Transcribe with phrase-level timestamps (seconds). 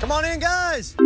[0.00, 0.96] Come on in, guys.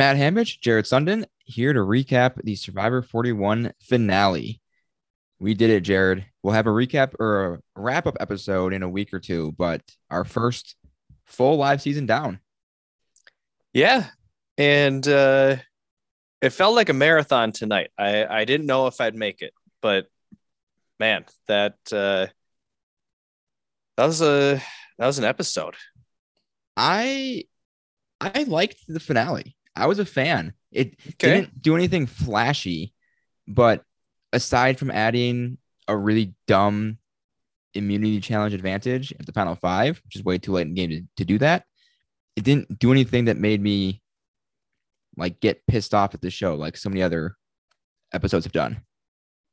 [0.00, 4.62] Matt Hamage, Jared Sundin, here to recap the Survivor 41 finale.
[5.38, 6.24] We did it, Jared.
[6.42, 9.82] We'll have a recap or a wrap up episode in a week or two, but
[10.08, 10.74] our first
[11.26, 12.40] full live season down.
[13.74, 14.06] Yeah.
[14.56, 15.56] And uh
[16.40, 17.90] it felt like a marathon tonight.
[17.98, 20.06] I I didn't know if I'd make it, but
[20.98, 22.26] man, that uh
[23.98, 24.62] that was a
[24.96, 25.74] that was an episode.
[26.74, 27.44] I
[28.18, 29.58] I liked the finale.
[29.80, 30.52] I was a fan.
[30.70, 31.16] It Okay.
[31.18, 32.94] didn't do anything flashy,
[33.48, 33.82] but
[34.32, 36.98] aside from adding a really dumb
[37.74, 40.90] immunity challenge advantage at the final five, which is way too late in the game
[40.90, 41.64] to, to do that,
[42.36, 44.02] it didn't do anything that made me
[45.16, 47.36] like get pissed off at the show like so many other
[48.12, 48.80] episodes have done.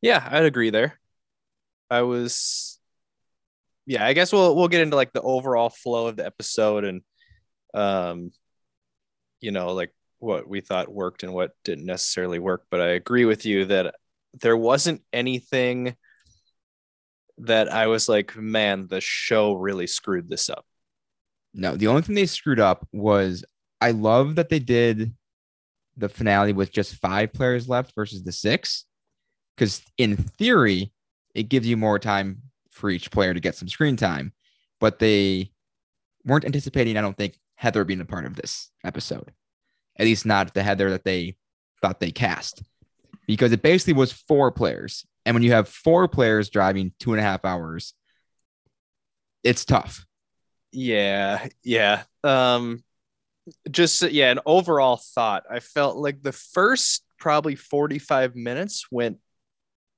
[0.02, 1.00] Yeah, I'd agree there.
[1.90, 2.80] I was
[3.86, 7.02] yeah, I guess we'll we'll get into like the overall flow of the episode and
[7.74, 8.32] um
[9.42, 13.26] you know, like what we thought worked and what didn't necessarily work, but I agree
[13.26, 13.96] with you that
[14.42, 15.96] there wasn't anything
[17.40, 20.66] that I was like, man, the show really screwed this up.
[21.54, 23.46] No, the only thing they screwed up was
[23.80, 25.14] I love that they did
[25.96, 28.86] the finale with just five players left versus the six.
[29.56, 30.94] Because in theory,
[31.34, 34.34] it gives you more time for each player to get some screen time.
[34.80, 35.52] But they
[36.26, 39.32] weren't anticipating, I don't think, Heather being a part of this episode.
[40.00, 41.36] At least not the Heather that they
[41.82, 42.64] thought they cast.
[43.28, 45.06] Because it basically was four players.
[45.26, 47.94] And when you have four players driving two and a half hours,
[49.44, 50.06] it's tough.
[50.72, 52.04] Yeah, yeah.
[52.24, 52.84] Um
[53.70, 55.44] just yeah, an overall thought.
[55.50, 59.18] I felt like the first probably 45 minutes went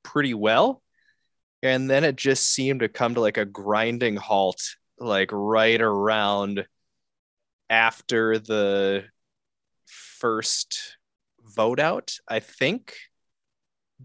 [0.04, 0.82] pretty well.
[1.62, 4.62] And then it just seemed to come to like a grinding halt,
[4.98, 6.66] like right around
[7.70, 9.06] after the
[10.20, 10.98] first
[11.56, 12.96] vote out, I think.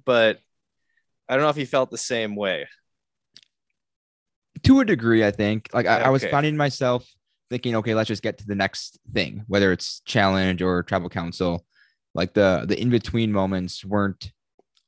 [0.04, 0.38] But
[1.28, 2.66] I don't know if you felt the same way.
[4.64, 5.68] to a degree, I think.
[5.72, 7.06] Like I, I was finding myself
[7.50, 11.64] thinking, okay, let's just get to the next thing, whether it's challenge or tribal council.
[12.14, 14.32] Like the the in between moments weren't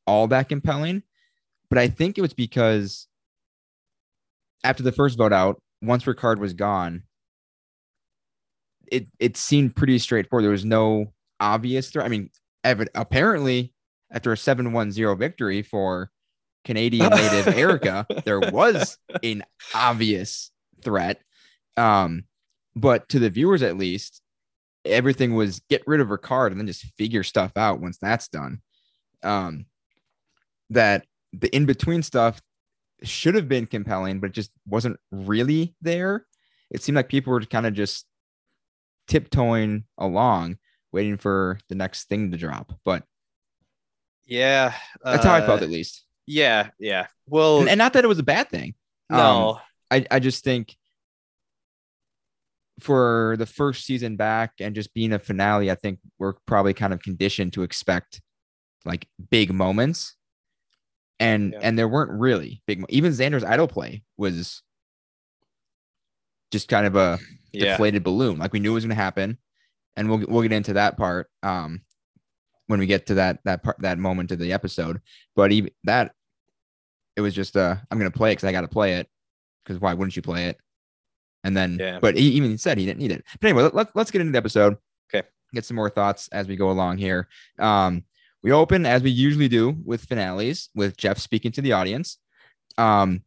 [0.06, 1.02] all that compelling,
[1.68, 3.08] but I think it was because
[4.64, 7.02] after the first vote out, once Ricard was gone,
[8.90, 10.44] it it seemed pretty straightforward.
[10.44, 12.06] There was no obvious threat.
[12.06, 12.30] I mean,
[12.64, 13.72] ev- apparently
[14.10, 16.10] after a 7-1-0 victory for
[16.64, 20.50] Canadian native Erika, there was an obvious
[20.82, 21.20] threat.
[21.76, 22.24] Um,
[22.74, 24.20] but to the viewers at least,
[24.84, 28.60] everything was get rid of Ricard and then just figure stuff out once that's done.
[29.22, 29.66] Um,
[30.70, 32.40] that the in between stuff
[33.02, 36.26] should have been compelling, but it just wasn't really there.
[36.70, 38.06] It seemed like people were kind of just
[39.06, 40.58] tiptoeing along,
[40.96, 42.72] waiting for the next thing to drop.
[42.84, 43.04] But
[44.26, 44.74] Yeah.
[45.04, 46.04] that's how I felt uh, at least.
[46.26, 47.06] Yeah, yeah.
[47.28, 48.74] Well, And, and not that it was a bad thing.
[49.10, 49.60] Um, no.
[49.90, 50.74] I, I just think
[52.80, 56.92] for the first season back and just being a finale, I think we're probably kind
[56.92, 58.20] of conditioned to expect
[58.84, 60.16] like big moments.
[61.18, 61.60] And Yeah.
[61.62, 64.62] and there weren't really big even Xander's idol play was
[66.52, 67.18] just kind of a
[67.52, 67.70] yeah.
[67.70, 68.38] deflated balloon.
[68.38, 69.38] Like we knew it was going to happen,
[69.96, 71.80] and we'll we'll get into that part um
[72.66, 75.00] when we get to that that part that moment of the episode.
[75.34, 76.12] But even that,
[77.16, 79.08] it was just uh I'm going to play it because I got to play it
[79.64, 80.58] because why wouldn't you play it?
[81.44, 81.98] And then, Yeah.
[82.00, 83.24] but he even said he didn't need it.
[83.40, 84.76] But anyway, let, let, let's get into the episode.
[85.14, 85.26] Okay.
[85.54, 87.28] Get some more thoughts as we go along here.
[87.60, 88.02] Um,
[88.42, 92.18] we open as we usually do with finales with Jeff speaking to the audience.
[92.78, 93.22] Um,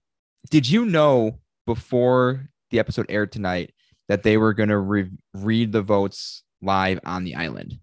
[0.49, 3.73] did you know before the episode aired tonight
[4.09, 7.79] that they were going to re- read the votes live on the island?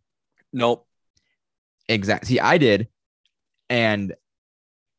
[0.52, 0.86] Nope.
[1.88, 2.28] Exactly.
[2.28, 2.88] See, I did.
[3.68, 4.14] And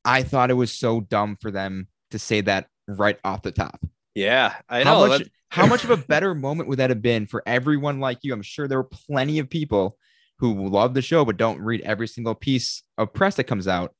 [0.05, 3.79] I thought it was so dumb for them to say that right off the top.
[4.15, 5.07] Yeah, I how know.
[5.07, 8.19] much that- how much of a better moment would that have been for everyone like
[8.21, 8.33] you?
[8.33, 9.97] I'm sure there were plenty of people
[10.39, 13.95] who love the show but don't read every single piece of press that comes out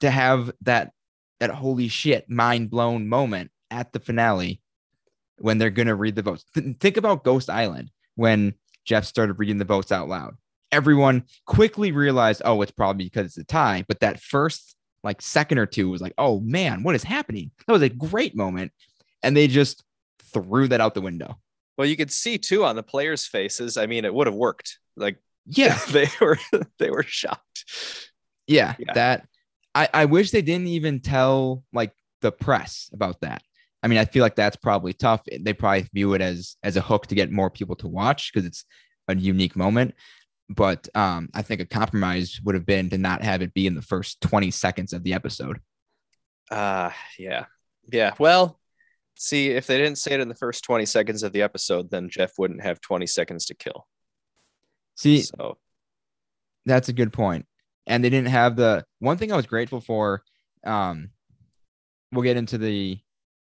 [0.00, 0.90] to have that
[1.38, 4.60] that holy shit mind blown moment at the finale
[5.38, 6.44] when they're gonna read the votes.
[6.54, 8.54] Th- think about Ghost Island when
[8.86, 10.36] Jeff started reading the votes out loud.
[10.72, 13.84] Everyone quickly realized, oh, it's probably because it's a tie.
[13.86, 17.50] But that first like second or two was like, oh man, what is happening?
[17.66, 18.72] That was a great moment.
[19.22, 19.84] And they just
[20.32, 21.38] threw that out the window.
[21.76, 23.76] Well, you could see too on the players' faces.
[23.76, 24.78] I mean, it would have worked.
[24.96, 25.78] Like, Yeah.
[25.90, 26.38] they were
[26.78, 27.64] they were shocked.
[28.46, 28.74] Yeah.
[28.78, 28.92] Yeah.
[28.94, 29.28] That
[29.74, 31.92] I, I wish they didn't even tell like
[32.22, 33.42] the press about that.
[33.82, 35.22] I mean, I feel like that's probably tough.
[35.40, 38.46] They probably view it as as a hook to get more people to watch because
[38.46, 38.64] it's
[39.08, 39.94] a unique moment.
[40.48, 43.74] But um, I think a compromise would have been to not have it be in
[43.74, 45.60] the first 20 seconds of the episode.
[46.50, 47.46] Uh yeah.
[47.92, 48.14] Yeah.
[48.18, 48.60] Well,
[49.16, 52.08] see, if they didn't say it in the first 20 seconds of the episode, then
[52.08, 53.86] Jeff wouldn't have 20 seconds to kill.
[54.96, 55.58] See, So
[56.64, 57.46] That's a good point.
[57.86, 60.22] And they didn't have the one thing I was grateful for.
[60.64, 61.10] Um,
[62.12, 62.98] we'll get into the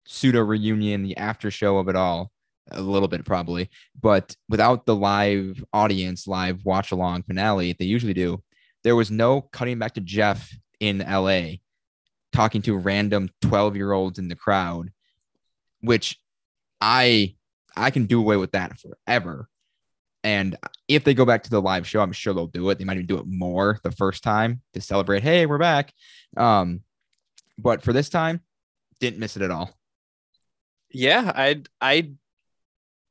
[0.08, 2.32] pseudo reunion, the after show of it all
[2.72, 3.70] a little bit probably,
[4.02, 8.42] but without the live audience, live watch along finale they usually do,
[8.84, 11.58] there was no cutting back to Jeff in LA
[12.34, 14.92] talking to random 12 year olds in the crowd,
[15.82, 16.20] which
[16.82, 17.36] I
[17.76, 19.48] I can do away with that forever.
[20.24, 20.58] And
[20.88, 22.80] if they go back to the live show, I'm sure they'll do it.
[22.80, 25.24] They might even do it more the first time to celebrate.
[25.24, 25.94] Hey, we're back.
[26.36, 26.82] Um,
[27.58, 28.42] but for this time,
[29.00, 29.77] didn't miss it at all.
[30.98, 32.12] Yeah, I I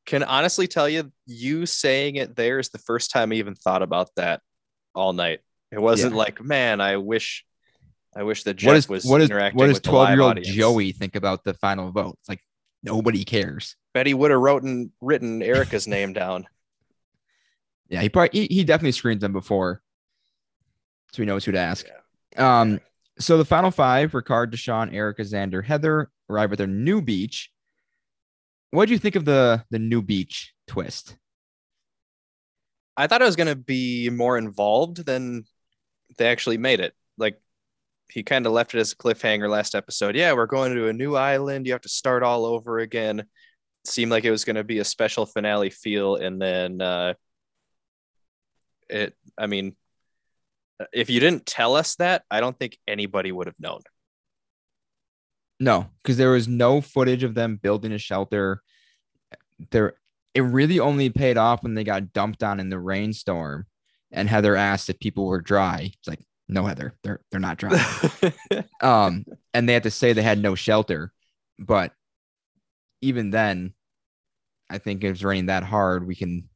[0.07, 3.83] can honestly tell you, you saying it there is the first time I even thought
[3.83, 4.41] about that
[4.95, 5.41] all night.
[5.71, 6.19] It wasn't Yeah.
[6.19, 7.45] like, man, I wish,
[8.15, 10.21] I wish that Jeff what is was what is interacting what does with 12 year
[10.21, 10.43] old.
[10.43, 12.17] Joey think about the final vote?
[12.21, 12.41] It's like
[12.83, 13.77] nobody cares.
[13.95, 16.47] Betty would have written written Erika's name down.
[17.89, 19.81] Yeah, he probably he, he definitely screens them before,
[21.13, 21.87] so he knows who to ask.
[22.37, 22.81] Um,
[23.19, 27.51] so the final five: Ricard, Deshawn, Erika, Xander, Heather arrive at their new beach.
[28.71, 31.17] What do you think of the the new beach twist?
[32.97, 35.45] I thought it was going to be more involved than
[36.17, 36.95] they actually made it.
[37.19, 37.41] Like
[38.11, 40.17] he kind of left it as a cliffhanger last episode.
[40.17, 41.67] Yeah, we're going to a new island.
[41.67, 43.25] You have to start all over again.
[43.85, 47.15] seemed like it was going to be a special finale feel, and then uh,
[48.89, 49.15] it.
[49.39, 49.77] I mean,
[50.93, 53.83] if you didn't tell us that, I don't think anybody would have known.
[55.59, 58.63] No, because there was no footage of them building a shelter.
[59.71, 59.95] There,
[60.35, 63.67] it really only paid off when they got dumped on in the rainstorm,
[64.13, 65.93] and Heather asked if people were dry.
[65.95, 67.83] It's like, no, Heather, they're they're not dry.
[68.83, 69.25] um,
[69.55, 71.13] and they had to say they had no shelter.
[71.59, 71.93] But
[73.01, 73.73] even then,
[74.69, 76.49] I think if it's raining that hard, we can.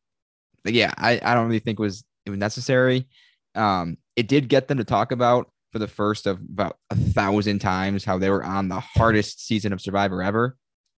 [0.64, 3.08] Yeah, I, I don't really think it was it was necessary.
[3.55, 7.61] Um, it did get them to talk about for the first of about a thousand
[7.61, 10.56] times how they were on the hardest season of Survivor ever.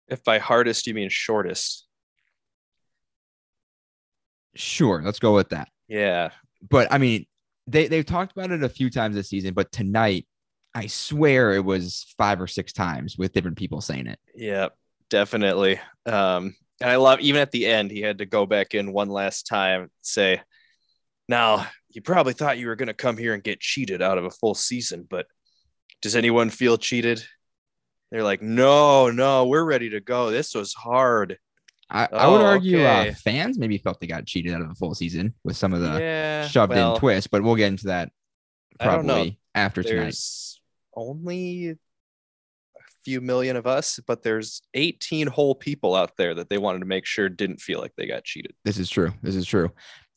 [0.08, 1.86] if by hardest you mean shortest,
[4.54, 5.68] Sure, let's go with that.
[5.88, 6.30] yeah,
[6.68, 7.26] But I mean,
[7.66, 10.26] they they've talked about it a few times this season, but tonight,
[10.74, 14.18] I swear it was five or six times with different people saying it.
[14.34, 14.68] Yeah,
[15.08, 15.80] definitely.
[16.06, 19.08] Um, and I love even at the end, he had to go back in one
[19.08, 20.42] last time, say,
[21.28, 24.24] "Now you probably thought you were going to come here and get cheated out of
[24.24, 25.26] a full season, but
[26.00, 27.24] does anyone feel cheated?"
[28.10, 30.30] They're like, "No, no, we're ready to go.
[30.30, 31.38] This was hard."
[31.90, 34.74] I, I would Oh, argue uh, fans maybe felt they got cheated out of a
[34.74, 37.88] full season with some of the yeah, shoved well, in twists, but we'll get into
[37.88, 38.10] that
[38.80, 39.12] I don't know.
[39.14, 40.16] probably after tonight.
[40.94, 41.76] Only a
[43.04, 46.86] few million of us, but there's 18 whole people out there that they wanted to
[46.86, 48.54] make sure didn't feel like they got cheated.
[48.64, 49.12] This is true.
[49.22, 49.70] This is true.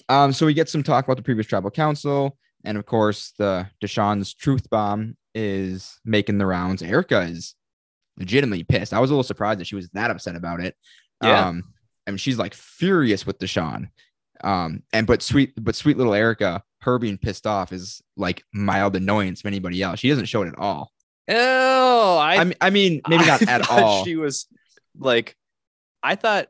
[0.10, 3.68] Um, so we get some talk about the previous tribal council, and of course, the
[3.82, 6.82] Deshawn's truth bomb is making the rounds.
[6.82, 7.56] Erika is
[8.18, 8.94] legitimately pissed.
[8.94, 10.76] I was a little surprised that she was that upset about it.
[11.22, 11.48] Yeah.
[11.48, 11.64] Um,
[12.08, 13.90] I mean, she's like furious with Deshawn.
[14.44, 18.96] Um, and but sweet, but sweet little Erika, her being pissed off is like mild
[18.96, 20.00] annoyance from anybody else.
[20.00, 20.92] She doesn't show it at all.
[21.28, 24.06] Oh, I, I, mean, I mean, maybe not I at all.
[24.06, 24.48] She was
[24.98, 25.36] like,
[26.04, 26.48] I thought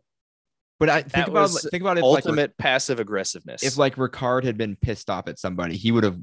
[0.79, 2.01] but I think about think about it.
[2.01, 3.63] if, like, ultimate passive aggressiveness.
[3.63, 6.19] if like Ricard had been pissed off at somebody, he would have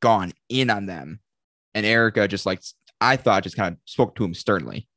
[0.00, 1.20] gone in on them.
[1.74, 2.62] And Erika just like
[3.00, 4.88] I thought just kind of spoke to him sternly.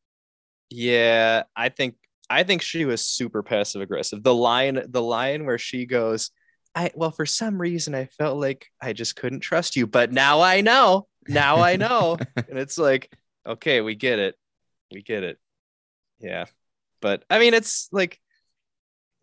[0.69, 1.95] yeah, I think
[2.29, 4.23] I think she was super passive aggressive.
[4.23, 6.31] The line, the line where she goes,
[6.75, 10.41] I well, for some reason I felt like I just couldn't trust you, but now
[10.41, 11.07] I know.
[11.27, 12.17] Now I know.
[12.35, 14.35] and it's like, okay, we get it.
[14.91, 15.37] We get it.
[16.19, 16.45] Yeah.
[17.01, 18.19] But I mean, it's like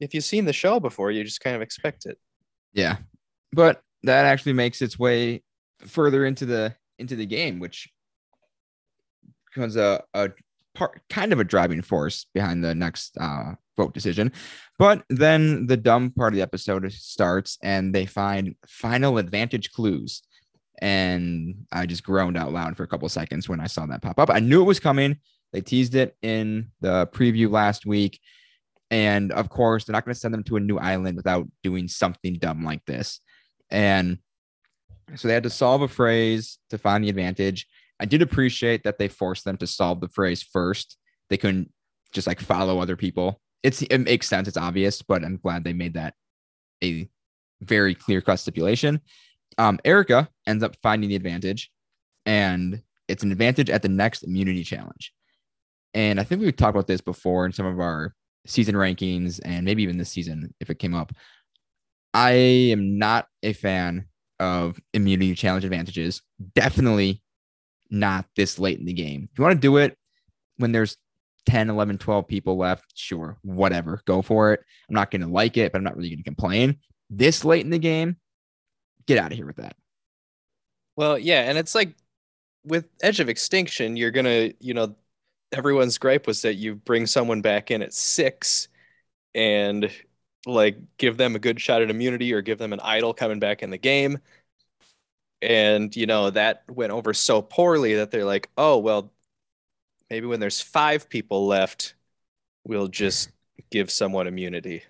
[0.01, 2.19] if you've seen the show before, you just kind of expect it.
[2.73, 2.97] Yeah.
[3.53, 5.43] But that actually makes its way
[5.87, 7.89] further into the into the game, which
[9.47, 10.31] becomes a, a
[10.75, 14.33] part kind of a driving force behind the next uh, vote decision.
[14.79, 20.23] But then the dumb part of the episode starts and they find final advantage clues.
[20.81, 24.19] And I just groaned out loud for a couple seconds when I saw that pop
[24.19, 24.31] up.
[24.31, 25.19] I knew it was coming.
[25.53, 28.21] They teased it in the preview last week.
[28.91, 31.87] And of course, they're not going to send them to a new island without doing
[31.89, 33.21] something dumb like this.
[33.71, 34.19] And
[35.15, 37.67] so they had to solve a phrase to find the advantage.
[38.01, 40.97] I did appreciate that they forced them to solve the phrase first.
[41.29, 41.71] They couldn't
[42.13, 43.41] just like follow other people.
[43.63, 46.15] It's it makes sense, it's obvious, but I'm glad they made that
[46.83, 47.09] a
[47.61, 49.01] very clear cut stipulation.
[49.59, 51.71] Um, Erika ends up finding the advantage,
[52.25, 55.13] and it's an advantage at the next immunity challenge.
[55.93, 58.15] And I think we've talked about this before in some of our
[58.47, 61.13] season rankings and maybe even this season if it came up.
[62.13, 64.07] I am not a fan
[64.39, 66.23] of immunity challenge advantages.
[66.55, 67.23] Definitely
[67.91, 69.29] not this late in the game.
[69.31, 69.97] If you want to do it
[70.57, 70.97] when there's
[71.47, 74.61] 10, 11, 12 people left, sure, whatever, go for it.
[74.89, 76.79] I'm not going to like it, but I'm not really going to complain.
[77.09, 78.17] This late in the game,
[79.07, 79.75] get out of here with that.
[80.97, 81.49] Well, yeah.
[81.49, 81.95] And it's like
[82.65, 84.95] with Edge of Extinction, you're going to, you know,
[85.53, 88.69] everyone's gripe was that you bring someone back in at six
[89.35, 89.91] and
[90.47, 93.63] like give them a good shot at immunity or give them an idol coming back
[93.63, 94.19] in the game.
[95.43, 99.13] And you know, that went over so poorly that they're like, oh well,
[100.11, 101.95] maybe when there's five people left,
[102.65, 103.31] we'll just
[103.71, 104.83] give someone immunity.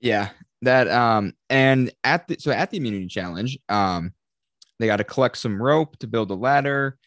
[0.00, 0.30] Yeah.
[0.62, 4.12] That um and at the so at the immunity challenge, um
[4.78, 6.98] they got to collect some rope to build a ladder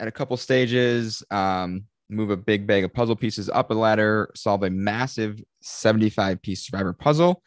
[0.00, 1.22] at a couple stages.
[1.30, 6.42] Um, move a big bag of puzzle pieces up a ladder, solve a massive 75
[6.42, 7.42] piece survivor puzzle.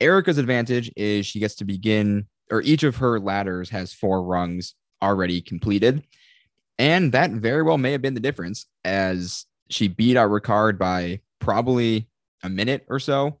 [0.00, 4.74] Erika's advantage is she gets to begin, or each of her ladders has four rungs
[5.02, 6.02] already completed.
[6.78, 11.20] And that very well may have been the difference as she beat out Ricard by
[11.38, 12.08] probably
[12.42, 13.38] a minute or so,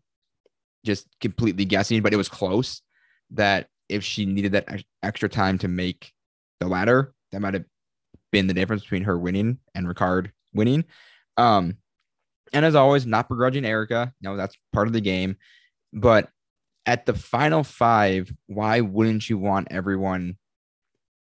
[0.84, 2.82] just completely guessing, but it was close.
[3.30, 6.12] That if she needed that extra time to make
[6.58, 7.64] the ladder, that might have
[8.30, 10.84] been the difference between her winning and Ricard winning.
[11.36, 11.76] Um,
[12.52, 14.12] and as always, not begrudging Erika.
[14.20, 15.36] No, that's part of the game.
[15.92, 16.28] But
[16.86, 20.36] at the final five, why wouldn't you want everyone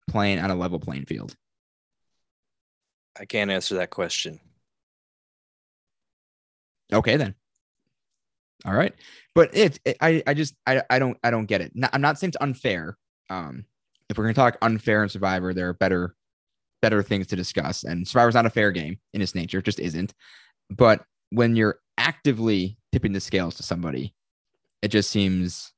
[0.10, 1.36] playing on a level playing field?
[3.20, 4.40] I can't answer that question.
[6.92, 7.36] Okay, then.
[8.66, 8.94] All right,
[9.34, 11.72] but it's it, I I just I I don't I don't get it.
[11.94, 12.96] I'm not saying it's unfair.
[13.30, 13.66] Um,
[14.10, 16.16] if we're gonna talk unfair and Survivor, there are better
[16.82, 17.84] better things to discuss.
[17.84, 20.14] And Survivor's not a fair game in its nature, it just isn't.
[20.70, 24.14] But when you're actively tipping the scales to somebody,
[24.82, 25.72] it just seems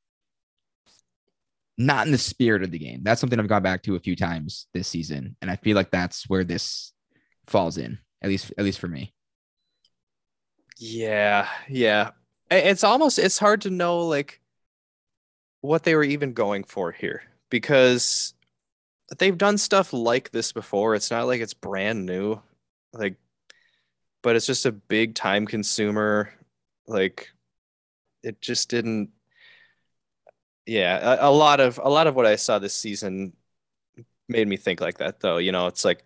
[1.77, 3.01] not in the spirit of the game.
[3.03, 5.91] That's something I've gone back to a few times this season, and I feel like
[5.91, 6.93] that's where this
[7.47, 9.13] falls in, at least at least for me.
[10.77, 12.11] Yeah, yeah.
[12.51, 14.39] It's almost it's hard to know like
[15.61, 18.33] what they were even going for here because
[19.19, 20.95] they've done stuff like this before.
[20.95, 22.41] It's not like it's brand new.
[22.93, 23.17] Like
[24.23, 26.33] but it's just a big time consumer.
[26.87, 27.29] Like
[28.23, 29.11] it just didn't
[30.65, 33.33] yeah, a, a lot of a lot of what I saw this season
[34.29, 35.37] made me think like that though.
[35.37, 36.03] You know, it's like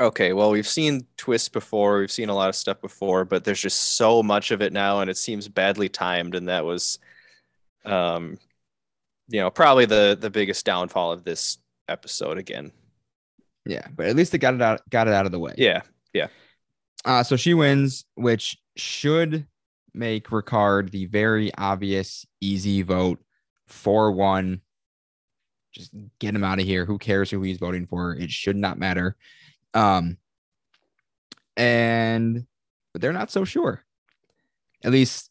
[0.00, 3.60] okay, well, we've seen twists before, we've seen a lot of stuff before, but there's
[3.60, 6.98] just so much of it now, and it seems badly timed, and that was,
[7.84, 8.38] um,
[9.28, 11.58] you know, probably the the biggest downfall of this
[11.90, 12.72] episode again.
[13.66, 15.54] Yeah, but at least they got it out got it out of the way.
[15.58, 15.82] Yeah,
[16.14, 16.28] yeah.
[17.04, 19.46] Uh, so she wins, which should
[19.92, 23.18] make Ricard the very obvious easy vote.
[23.70, 24.60] for one.
[25.72, 26.84] Just get him out of here.
[26.84, 28.14] Who cares who he's voting for?
[28.14, 29.16] It should not matter.
[29.72, 30.18] Um,
[31.56, 32.46] and
[32.92, 33.84] but they're not so sure.
[34.82, 35.30] At least,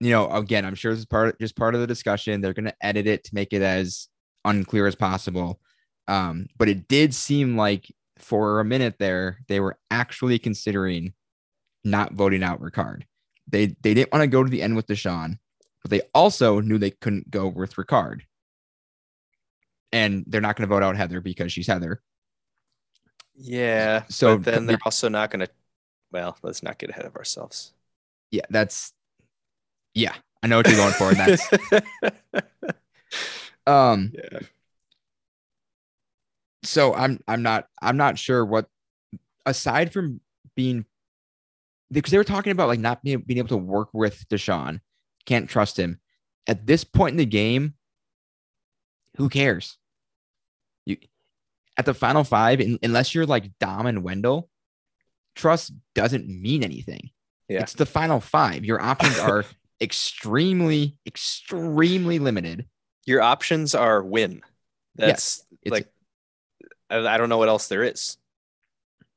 [0.00, 2.40] you know, again, I'm sure this is part of, just part of the discussion.
[2.40, 4.08] They're going to edit it to make it as
[4.44, 5.60] unclear as possible.
[6.08, 11.14] Um, but it did seem like for a minute there, they were actually considering
[11.84, 13.02] not voting out Ricard.
[13.48, 15.38] They they didn't want to go to the end with Deshawn,
[15.82, 18.20] but they also knew they couldn't go with Ricard.
[19.92, 22.00] And they're not going to vote out Heather because she's Heather.
[23.34, 24.04] Yeah.
[24.08, 25.48] So then they're also not going to.
[26.12, 27.72] Well, let's not get ahead of ourselves.
[28.30, 28.92] Yeah, that's.
[29.94, 31.10] Yeah, I know what you're going for.
[31.10, 31.48] And that's.
[33.66, 34.12] um.
[34.14, 34.40] Yeah.
[36.62, 38.66] So I'm I'm not I'm not sure what
[39.46, 40.20] aside from
[40.54, 40.84] being
[41.90, 44.80] because they were talking about like not being, being able to work with Deshawn,
[45.26, 46.00] can't trust him.
[46.46, 47.74] At this point in the game,
[49.16, 49.76] who cares?
[50.86, 50.96] You
[51.76, 54.48] at the final five, in, unless you're like Dom and Wendell,
[55.34, 57.10] trust doesn't mean anything.
[57.48, 57.62] Yeah.
[57.62, 58.64] It's the final five.
[58.64, 59.44] Your options are
[59.80, 62.66] extremely, extremely limited.
[63.10, 64.40] Your options are win.
[64.94, 65.88] That's It's like
[66.88, 68.18] I, I don't know what else there is.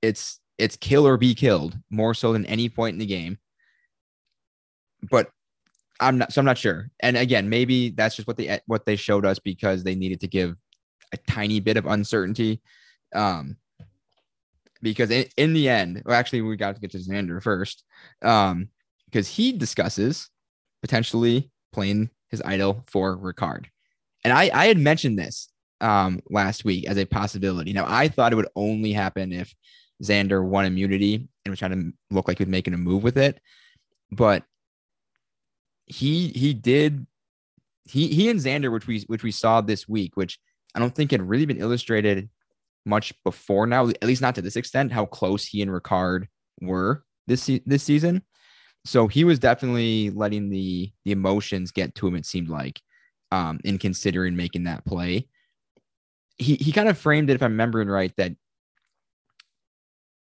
[0.01, 3.38] it's it's kill or be killed more so than any point in the game.
[5.12, 5.29] But
[6.00, 6.89] I'm not so I'm not sure.
[7.01, 10.27] And again, maybe that's just what they what they showed us because they needed to
[10.27, 10.55] give
[11.12, 12.63] a tiny bit of uncertainty.
[13.13, 13.57] Um
[14.81, 17.83] because in, in the end, well, actually we got to get to Xander first.
[18.23, 18.69] Um,
[19.05, 20.31] because he discusses
[20.81, 23.67] potentially playing his idol for Ricard.
[24.24, 25.50] And I, I had mentioned this
[25.82, 27.74] um last week as a possibility.
[27.74, 29.53] Now I thought it would only happen if
[30.01, 33.18] Xander won immunity and was trying to look like he was making a move with
[33.18, 33.39] it.
[34.12, 34.44] But
[35.86, 37.06] he he did
[37.86, 40.39] he he and Xander, which we which we saw this week, which
[40.75, 42.30] I don't think had really been illustrated
[42.86, 46.27] much before now, at least not to this extent, how close he and Ricard
[46.62, 48.24] were this this season.
[48.86, 52.15] So he was definitely letting the the emotions get to him.
[52.15, 52.82] It seemed like,
[53.33, 55.27] um, in considering making that play.
[56.37, 58.33] He he kind of framed it, if I'm remembering right, that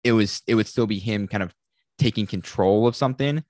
[0.03, 1.53] it was it would still be him kind of
[1.97, 3.43] taking control of something,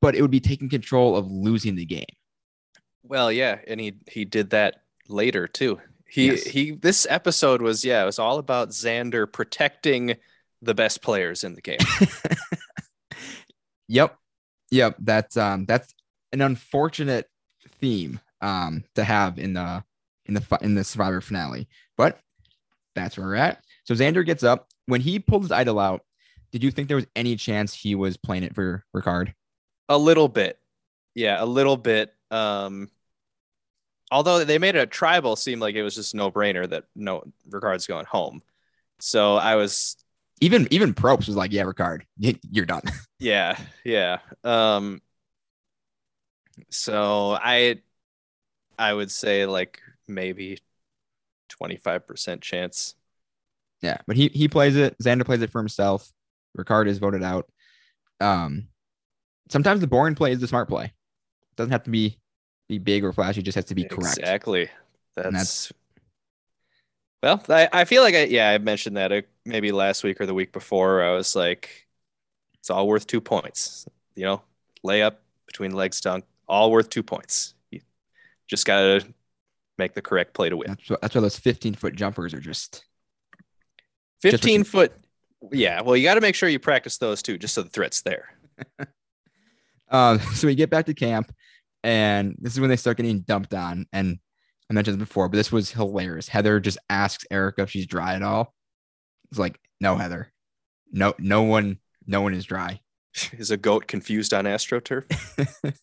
[0.00, 2.04] but it would be taking control of losing the game.
[3.04, 5.80] Well, yeah, and he he did that later too.
[6.08, 6.44] He Yes.
[6.44, 10.16] he this episode was yeah, it was all about Xander protecting
[10.60, 11.78] the best players in the game.
[13.88, 14.16] Yep.
[14.70, 14.96] Yep.
[14.98, 15.94] That's um that's
[16.32, 17.28] an unfortunate
[17.80, 19.84] theme um to have in the
[20.26, 21.68] in the in the survivor finale.
[21.96, 22.18] But
[22.94, 23.62] that's where we're at.
[23.84, 24.68] So Xander gets up.
[24.86, 26.02] When he pulled his idol out,
[26.52, 29.32] did you think there was any chance he was playing it for Ricard?
[29.88, 30.58] a little bit.
[31.14, 32.14] Yeah, a little bit.
[32.30, 32.90] Um
[34.10, 37.86] although they made a tribal seem like it was just no brainer that no Ricard's
[37.86, 38.42] going home.
[39.00, 39.96] So I was
[40.40, 42.82] Even even Probst was like, "Yeah, Ricard, you're done."
[43.18, 44.18] yeah, yeah.
[44.42, 45.00] Um
[46.70, 47.80] so I
[48.78, 50.58] I would say like maybe
[51.48, 52.94] 25% chance.
[53.82, 54.96] yeah, but he he plays it.
[54.98, 56.10] Xander plays it for himself.
[56.58, 57.46] Ricard is voted out.
[58.20, 58.68] Um,
[59.50, 60.86] sometimes the boring play is the smart play.
[60.86, 62.18] It Doesn't have to be
[62.68, 63.42] be big or flashy.
[63.42, 64.18] Just has to be correct.
[64.18, 64.70] Exactly.
[65.16, 65.72] That's, that's-
[67.22, 70.26] well, I, I feel like I yeah I mentioned that uh, maybe last week or
[70.26, 71.02] the week before.
[71.02, 71.86] I was like,
[72.58, 73.86] it's all worth two points.
[74.14, 74.42] You know,
[74.84, 77.54] layup between legs dunk, all worth two points.
[77.70, 77.80] You
[78.48, 79.04] just gotta
[79.78, 80.68] make the correct play to win.
[80.68, 82.84] That's, why- that's why those 15 foot jumpers are just
[84.22, 84.92] Fifteen you- foot.
[85.52, 88.00] Yeah, well, you got to make sure you practice those too, just so the threat's
[88.00, 88.30] there.
[89.90, 91.30] Um, so we get back to camp,
[91.82, 93.84] and this is when they start getting dumped on.
[93.92, 94.18] And
[94.70, 96.28] I mentioned this before, but this was hilarious.
[96.28, 98.54] Heather just asks Erica if she's dry at all.
[99.30, 100.32] It's like, no, Heather,
[100.90, 102.80] no, no one, no one is dry.
[103.36, 105.04] Is a goat confused on AstroTurf?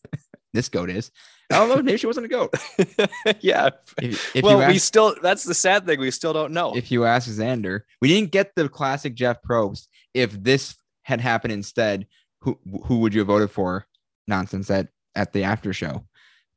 [0.53, 1.11] This goat is.
[1.51, 1.81] I don't know.
[1.81, 2.53] Maybe she wasn't a goat.
[3.41, 3.69] yeah.
[4.01, 5.99] If, if well, you we still that's the sad thing.
[5.99, 6.75] We still don't know.
[6.75, 9.87] if you ask Xander, we didn't get the classic Jeff Probst.
[10.13, 12.07] If this had happened instead,
[12.41, 13.85] who who would you have voted for?
[14.27, 16.05] Nonsense at at the after show,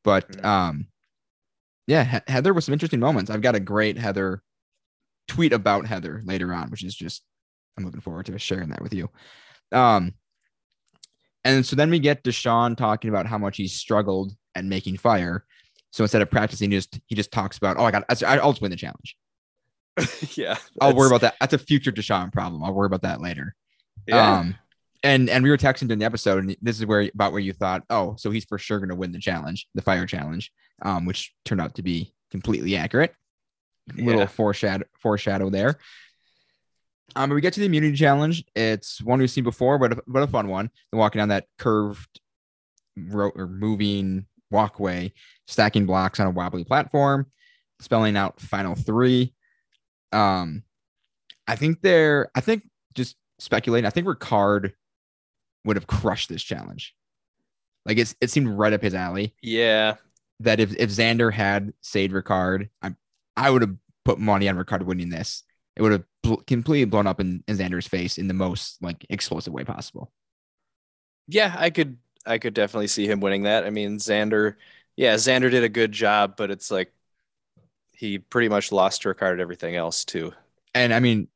[0.05, 0.45] but Mhm.
[0.45, 0.87] um,
[1.87, 3.31] yeah, He- Heather with some interesting moments.
[3.31, 4.43] I've got a great Heather
[5.29, 7.23] tweet about Heather later on, which is just
[7.77, 9.11] I'm looking forward to sharing that with you.
[9.73, 10.15] Um,
[11.45, 15.45] and so then we get Deshawn talking about how much he's struggled and making fire.
[15.91, 18.63] So instead of practicing, he just he just talks about, oh, I got, I'll just
[18.63, 19.17] win the challenge.
[20.37, 20.57] yeah.
[20.81, 21.35] I'll worry about that.
[21.41, 22.65] That's a future Deshawn problem.
[22.65, 23.55] I'll worry about that later.
[24.07, 24.39] Yeah.
[24.39, 24.57] Um,
[25.03, 27.53] and and we were texting during the episode, and this is where about where you
[27.53, 30.51] thought, oh, so he's for sure going to win the challenge, the fire challenge,
[30.83, 33.15] um, which turned out to be completely accurate.
[33.95, 35.79] Little foreshadow foreshadow there.
[37.17, 38.45] Um, we get to the immunity challenge.
[38.55, 40.71] It's one we've seen before, but a, but a fun one.
[40.91, 42.21] They're walking down that curved
[42.97, 45.13] ro- or moving walkway,
[45.47, 47.27] stacking blocks on a wobbly platform,
[47.81, 49.33] spelling out final three.
[50.13, 50.63] Um,
[51.47, 54.73] I think they're, I think just speculating, I think Ricard
[55.65, 56.95] would have crushed this challenge.
[57.85, 59.97] Like it's, it seemed right up his alley yeah.
[60.41, 62.95] that if, if Xander had saved Ricard, I,
[63.37, 65.43] I would have put money on Ricard winning this.
[65.77, 69.07] It would have bl- completely blown up in, in Xander's face in the most like
[69.09, 70.11] explosive way possible.
[71.29, 73.65] Yeah, I could I could definitely see him winning that.
[73.65, 74.57] I mean, Xander,
[74.97, 76.93] yeah, Xander did a good job, but it's like
[77.93, 80.33] he pretty much lost to Ricard at everything else too.
[80.75, 81.29] And I mean,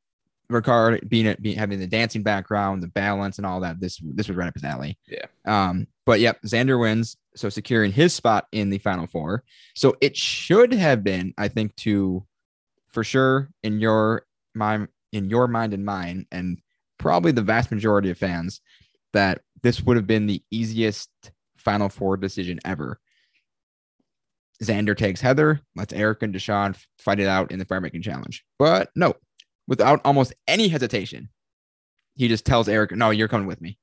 [0.51, 3.79] Ricard being, it being having the dancing background, the balance, and all that.
[3.79, 4.97] This this was right up his alley.
[5.07, 5.25] Yeah.
[5.45, 5.87] Um.
[6.05, 9.43] But yep, Xander wins, so securing his spot in the final four.
[9.75, 12.25] So it should have been, I think, to
[12.87, 14.25] for sure in your
[14.55, 16.59] mind, in your mind and mine, and
[16.97, 18.61] probably the vast majority of fans,
[19.13, 21.09] that this would have been the easiest
[21.57, 22.99] Final Four decision ever.
[24.63, 28.43] Xander takes Heather, lets Eric and Deshawn fight it out in the fire making challenge.
[28.57, 29.13] But no,
[29.67, 31.29] without almost any hesitation,
[32.15, 33.77] he just tells Eric, No, you're coming with me.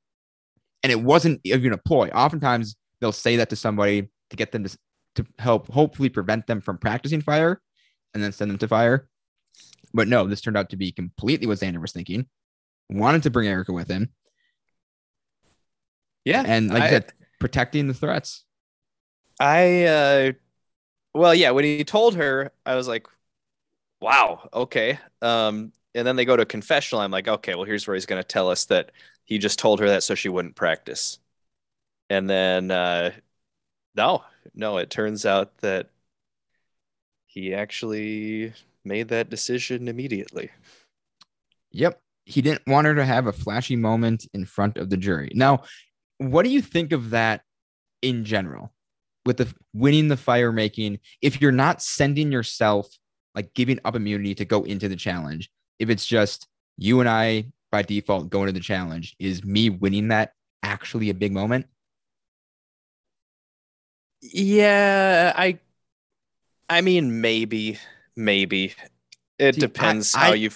[0.83, 2.09] And it wasn't even a ploy.
[2.11, 4.79] Oftentimes they'll say that to somebody to get them to,
[5.17, 7.61] to help hopefully prevent them from practicing fire
[8.13, 9.09] and then send them to fire.
[9.95, 12.27] But no, this turned out to be completely what Xander was thinking.
[12.91, 14.11] Wanted to bring Erika with him.
[16.25, 16.43] Yeah.
[16.47, 18.45] And like I, said, protecting the threats.
[19.39, 20.33] I uh
[21.15, 23.07] well, yeah, when he told her, I was like,
[24.01, 24.99] wow, okay.
[25.23, 27.01] Um, and then they go to confessional.
[27.01, 28.93] I'm like, okay, well, here's where he's going to tell us that
[29.25, 31.19] he just told her that so she wouldn't practice.
[32.11, 33.13] And then, uh,
[33.95, 35.91] no, no, it turns out that
[37.27, 38.53] he actually
[38.87, 40.51] made that decision immediately.
[41.73, 42.01] Yep.
[42.25, 45.31] He didn't want her to have a flashy moment in front of the jury.
[45.35, 45.65] Now,
[46.19, 47.43] what do you think of that
[48.03, 48.73] in general?
[49.27, 52.89] with the winning the fire making, if you're not sending yourself
[53.35, 56.47] like giving up immunity to go into the challenge, if it's just
[56.79, 61.15] you and I by default going to the challenge, is me winning that actually a
[61.15, 61.67] big moment?
[64.23, 65.59] Yeah, I
[66.71, 67.79] I mean maybe,
[68.17, 68.75] maybe.
[69.39, 70.51] It See, depends I, how you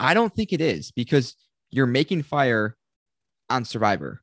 [0.00, 1.36] I don't think it is because
[1.70, 2.76] you're making fire
[3.48, 4.22] on Survivor.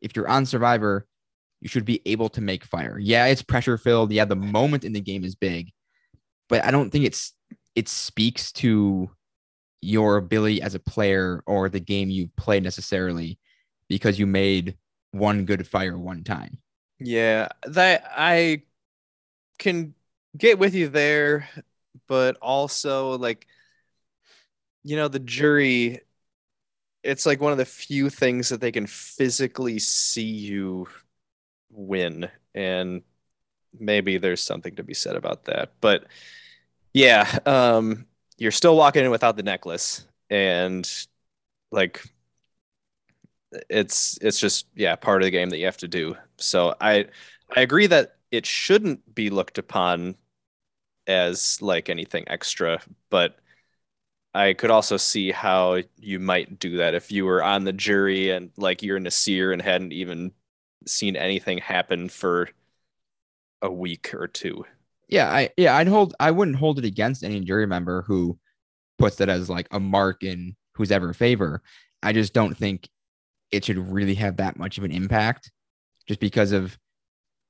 [0.00, 1.06] If you're on Survivor,
[1.60, 2.98] you should be able to make fire.
[2.98, 4.12] Yeah, it's pressure filled.
[4.12, 5.70] Yeah, the moment in the game is big,
[6.48, 7.32] but I don't think it's
[7.74, 9.10] it speaks to
[9.80, 13.38] your ability as a player or the game you play necessarily
[13.88, 14.76] because you made
[15.12, 16.58] one good fire one time.
[16.98, 18.62] Yeah, that I
[19.58, 19.94] can
[20.36, 21.48] get with you there,
[22.08, 23.46] but also like
[24.82, 26.00] you know the jury
[27.04, 30.88] it's like one of the few things that they can physically see you
[31.70, 33.02] win and
[33.78, 36.06] maybe there's something to be said about that but
[36.92, 38.06] yeah um
[38.38, 41.06] you're still walking in without the necklace and
[41.70, 42.02] like
[43.70, 46.16] it's it's just yeah part of the game that you have to do.
[46.36, 47.06] So i
[47.56, 50.16] i agree that it shouldn't be looked upon
[51.08, 53.38] as like anything extra but
[54.34, 58.30] i could also see how you might do that if you were on the jury
[58.30, 60.32] and like you're Naseer and hadn't even
[60.86, 62.48] seen anything happen for
[63.62, 64.64] a week or two.
[65.08, 68.38] Yeah, I yeah, I'd hold I wouldn't hold it against any jury member who
[68.98, 71.62] puts it as like a mark in whose ever favor.
[72.02, 72.88] I just don't think
[73.50, 75.50] it should really have that much of an impact
[76.06, 76.78] just because of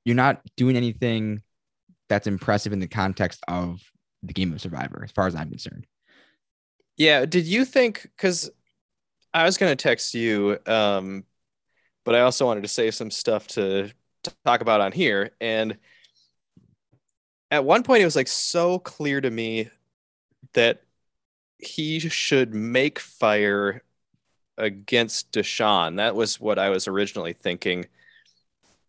[0.05, 1.41] you're not doing anything
[2.09, 3.81] that's impressive in the context of
[4.23, 5.87] the game of survivor as far as i'm concerned
[6.97, 8.49] yeah did you think because
[9.33, 11.23] i was going to text you um
[12.09, 13.91] but I also wanted to say some stuff to,
[14.23, 15.29] to talk about on here.
[15.39, 15.77] And
[17.51, 19.69] at one point, it was like so clear to me
[20.53, 20.81] that
[21.59, 23.83] he should make fire
[24.57, 25.97] against Deshawn.
[25.97, 27.85] That was what I was originally thinking.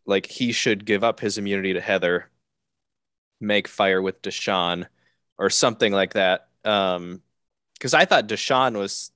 [0.07, 2.31] Like he should give up his immunity to Heather,
[3.41, 4.87] make fire with Deshawn,
[5.39, 6.49] or something like that.
[6.65, 7.23] Um,
[7.75, 9.11] because I thought Deshawn was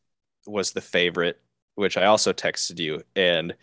[0.46, 1.40] was the favorite,
[1.74, 3.54] which I also texted you, and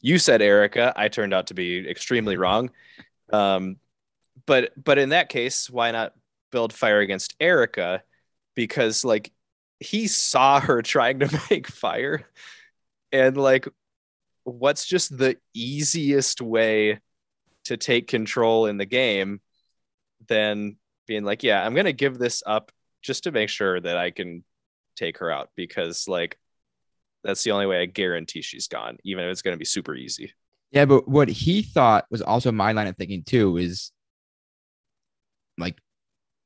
[0.00, 0.92] you said Erika.
[0.96, 2.70] I turned out to be extremely wrong.
[3.32, 3.76] Um,
[4.46, 6.14] but but in that case, why not
[6.50, 8.02] build fire against Erika?
[8.54, 9.32] Because like
[9.80, 12.26] he saw her trying to make fire,
[13.12, 13.68] and like,
[14.44, 17.00] what's just the easiest way
[17.64, 19.40] to take control in the game
[20.26, 20.76] than
[21.06, 24.44] being like, yeah, I'm gonna give this up just to make sure that I can
[24.96, 26.38] take her out because like
[27.24, 29.94] that's the only way I guarantee she's gone, even if it's going to be super
[29.94, 30.32] easy.
[30.70, 33.92] Yeah, but what he thought was also my line of thinking too is
[35.56, 35.78] like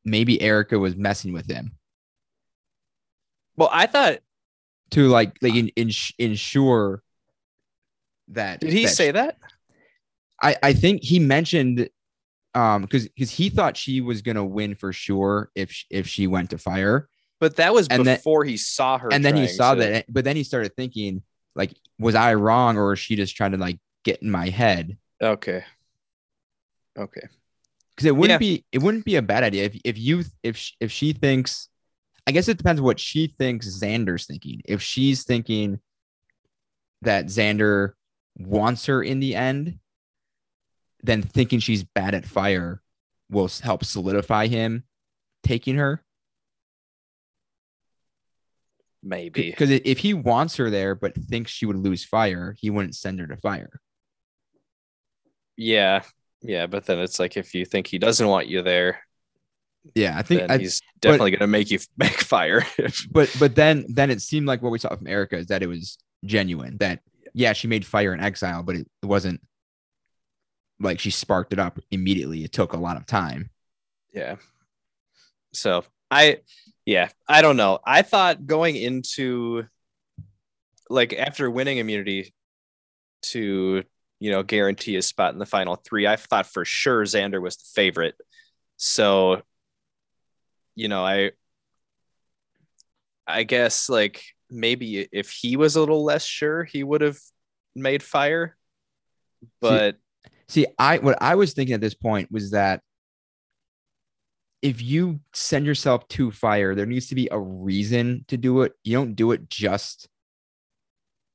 [0.05, 1.73] maybe Erika was messing with him.
[3.57, 4.21] Well, I thought
[4.93, 7.03] to like like in, in, ensure
[8.29, 8.61] that.
[8.61, 9.39] Did he that say that?
[10.41, 11.89] I I think he mentioned
[12.55, 16.51] um because because he thought she was gonna win for sure if if she went
[16.51, 17.09] to fire
[17.43, 19.09] but that was and before then, he saw her.
[19.13, 19.81] And then he saw to...
[19.81, 20.05] that.
[20.09, 21.25] But then he started thinking,
[21.57, 24.97] like, was I wrong or is she just trying to like get in my head?
[25.21, 25.65] Okay.
[26.97, 27.29] Okay.
[27.91, 28.57] Because it wouldn't yeah.
[28.57, 31.69] be it wouldn't be a bad idea if if you if if she thinks,
[32.29, 34.63] I guess it depends what she thinks Xander's thinking.
[34.65, 35.81] If she's thinking
[37.01, 37.95] that Xander
[38.37, 39.81] wants her in the end,
[41.03, 42.81] then thinking she's bad at fire
[43.31, 44.85] will help solidify him
[45.43, 46.05] taking her
[49.03, 49.51] maybe.
[49.51, 53.21] Because if he wants her there but thinks she would lose fire, he wouldn't send
[53.21, 53.81] her to fire.
[55.57, 56.03] Yeah,
[56.41, 59.01] yeah, but then it's like if you think he doesn't want you there,
[59.95, 62.65] Yeah, I think I, he's definitely gonna make you make fire.
[63.11, 65.67] but but then then it seemed like what we saw from Erika is that it
[65.67, 66.79] was genuine.
[66.79, 67.01] That
[67.35, 69.41] yeah, she made fire in exile, but it wasn't
[70.83, 72.45] like she sparked it up immediately.
[72.45, 73.51] It took a lot of time.
[74.13, 74.37] yeah.
[75.55, 76.39] So I,
[76.85, 77.79] yeah, I don't know.
[77.85, 79.65] I thought going into
[80.91, 82.35] like after winning immunity
[83.23, 83.85] to
[84.19, 87.57] you know guarantee a spot in the final three, I thought for sure Xander was
[87.57, 88.15] the favorite.
[88.77, 89.43] So,
[90.75, 91.33] you know, I,
[93.27, 97.19] I guess like maybe if he was a little less sure, he would have
[97.75, 98.57] made fire.
[99.61, 99.97] But
[100.53, 102.83] See, I what I was thinking at this point was that
[104.61, 108.75] if you send yourself to fire, there needs to be a reason to do it.
[108.85, 110.11] You don't do it just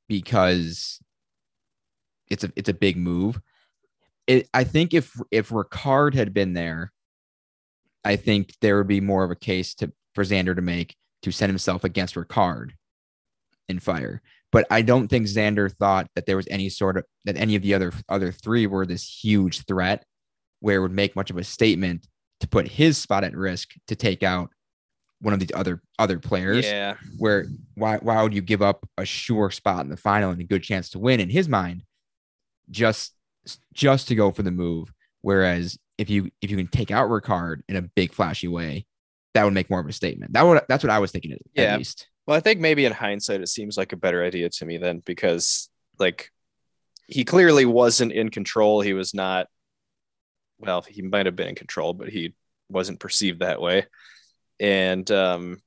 [0.08, 1.00] because
[2.30, 3.42] it's a it's a big move.
[4.28, 6.94] It, I think if if Ricard had been there,
[8.06, 11.32] I think there would be more of a case to for Xander to make to
[11.32, 12.74] send himself against Ricard
[13.68, 14.22] in fire.
[14.52, 17.62] But I don't think Xander thought that there was any sort of that any of
[17.62, 20.06] the other other three were this huge threat
[20.60, 22.08] where it would make much of a statement
[22.40, 24.50] to put his spot at risk to take out
[25.20, 29.06] one of the other other players yeah, where why why would you give up a
[29.06, 31.20] sure spot in the final and a good chance to win?
[31.20, 31.84] In his mind
[32.70, 33.14] just
[33.74, 34.92] just to go for the move.
[35.22, 38.86] Whereas if you if you can take out Ricard in a big flashy way
[39.34, 40.34] that would make more of a statement.
[40.34, 41.78] That would that's what I was thinking at Yeah.
[41.78, 44.78] least Well, I think maybe in hindsight, it seems like a better idea to me
[44.78, 46.30] then because, like,
[47.08, 48.82] he clearly wasn't in control.
[48.82, 49.48] He was not,
[50.60, 52.36] well, he might have been in control, but he
[52.68, 53.86] wasn't perceived that way.
[54.60, 55.62] And, um,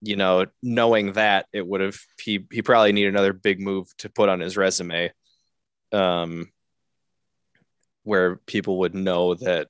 [0.00, 4.08] you know, knowing that, it would have, he, he probably needed another big move to
[4.08, 5.10] put on his resume,
[5.90, 6.52] um,
[8.04, 9.66] where people would know that,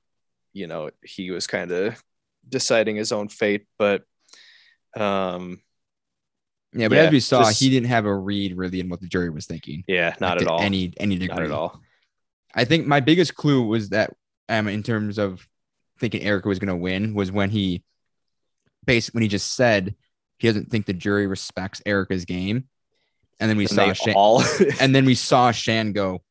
[0.53, 1.99] you know, he was kind of
[2.47, 3.65] deciding his own fate.
[3.79, 4.03] But,
[4.95, 5.61] um,
[6.73, 9.01] yeah but Yeah, as we saw just- he didn't have a read really in what
[9.01, 10.61] the jury was thinking Yeah, not like, at all.
[10.61, 11.81] any any degree not at all.
[12.53, 14.13] I think my biggest clue was that
[14.49, 15.47] um in terms of
[15.99, 17.83] thinking Erika was going to win was when he
[18.85, 19.95] basically when he just said
[20.37, 22.67] he doesn't think the jury respects Erika's game,
[23.39, 24.41] and then we And saw Shan, all,
[24.79, 26.23] and then we saw Shan go,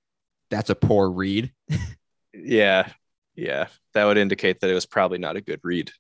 [0.50, 1.52] "That's a poor read."
[2.34, 2.88] yeah,
[3.36, 5.90] yeah, that would indicate that it was probably not a good read.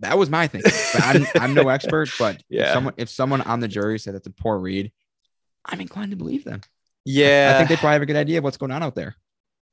[0.00, 0.62] That was my thing.
[0.94, 4.30] I'm I'm no expert, but if someone if someone on the jury said that's a
[4.30, 4.92] poor read,
[5.64, 6.60] I'm inclined to believe them.
[7.04, 9.16] Yeah, I think they probably have a good idea of what's going on out there.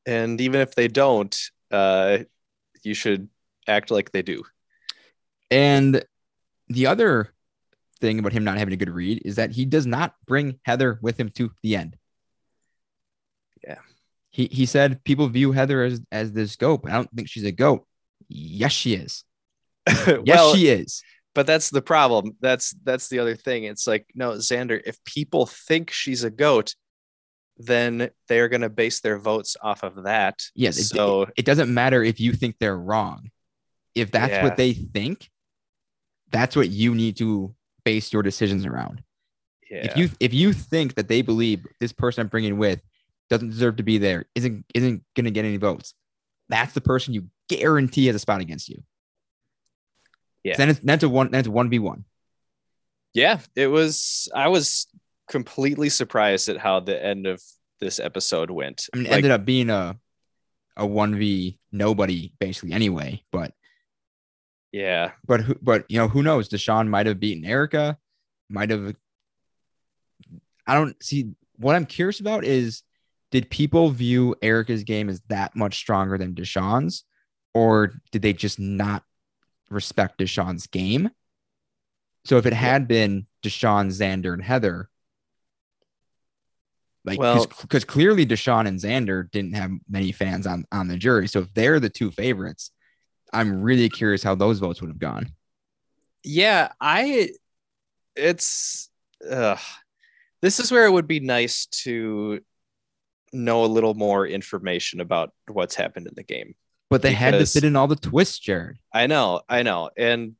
[0.05, 1.35] and even if they don't,
[1.71, 2.19] uh,
[2.83, 3.29] you should
[3.67, 4.43] act like they do.
[5.51, 6.03] And
[6.67, 7.33] the other
[7.99, 10.97] thing about him not having a good read is that he does not bring Heather
[11.01, 11.97] with him to the end.
[13.63, 13.79] Yeah.
[14.31, 17.43] He he said people view Heather as as this goat, but I don't think she's
[17.43, 17.85] a goat.
[18.27, 19.23] Yes, she is.
[20.25, 21.01] Yes, she is.
[21.35, 22.35] but that's the problem.
[22.41, 23.63] That's that's the other thing.
[23.65, 24.81] It's like no, Xander.
[24.85, 26.75] If people think she's a goat,
[27.57, 30.41] then they're gonna base their votes off of that.
[30.55, 30.89] Yes.
[30.89, 33.29] So it, it doesn't matter if you think they're wrong.
[33.95, 34.43] If that's Yeah.
[34.43, 35.29] what they think,
[36.31, 39.01] that's what you need to base your decisions around.
[39.69, 42.81] yeah, If you if you think that they believe this person I'm bringing with
[43.29, 45.93] doesn't deserve to be there, isn't isn't going to get any votes,
[46.49, 48.81] that's the person you guarantee has a spot against you.
[50.43, 50.55] Yeah.
[50.57, 52.05] Then it's that's a one that's one v one.
[53.13, 54.29] yeah, it was.
[54.33, 54.87] I was
[55.27, 57.41] completely surprised at how the end of
[57.79, 58.87] this episode went.
[58.93, 59.97] I mean, it Like, ended up being a
[60.77, 63.23] a one v nobody basically anyway.
[63.31, 63.53] But
[64.71, 66.49] yeah, but who but you know who knows?
[66.49, 67.97] Deshawn might have beaten Erika,
[68.49, 68.95] might have.
[70.65, 72.83] I don't see what I'm curious about is
[73.31, 77.03] did people view Erika's game as that much stronger than Deshawn's,
[77.53, 79.03] or did they just not
[79.69, 81.09] respect Deshawn's game?
[82.25, 84.89] So if it had been Deshawn, Xander, and Heather,
[87.05, 91.27] like Well- because clearly Deshawn and Xander didn't have many fans on on the jury.
[91.27, 92.71] So if they're the two favorites,
[93.31, 95.33] I'm really curious how those votes would have gone.
[96.23, 96.71] yeah.
[96.81, 97.31] I.
[98.15, 98.89] It's.
[99.29, 99.55] Uh,
[100.41, 102.41] this is where it would be nice to
[103.31, 106.55] know a little more information about what's happened in the game.
[106.89, 108.77] But they had to fit in all the twists, Jared.
[108.93, 110.35] I know, I know, and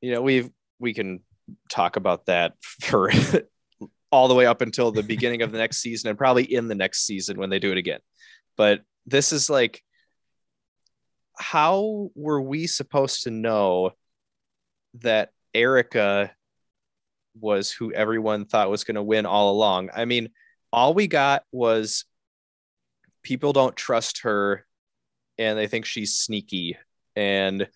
[0.00, 1.20] you know we've we can
[1.70, 3.10] talk about that for
[4.10, 6.74] all the way up until the beginning of the next season and probably in the
[6.74, 8.00] next season when they do it again.
[8.56, 9.82] But this is like,
[11.36, 13.90] how were we supposed to know
[15.00, 16.30] that Erika
[17.40, 19.90] was who everyone thought was going to win all along.
[19.94, 20.30] I mean,
[20.72, 22.04] all we got was
[23.22, 24.66] people don't trust her
[25.38, 26.76] and they think she's sneaky
[27.16, 27.68] and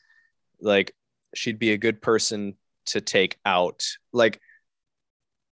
[0.61, 0.95] like
[1.35, 3.85] she'd be a good person to take out.
[4.13, 4.41] Like,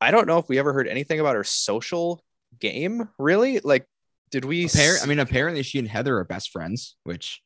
[0.01, 2.23] I don't know if we ever heard anything about her social
[2.59, 3.61] game, really.
[3.61, 3.87] Like,
[4.31, 4.67] did we?
[4.67, 7.41] Appar- I mean, apparently she and Heather are best friends, which,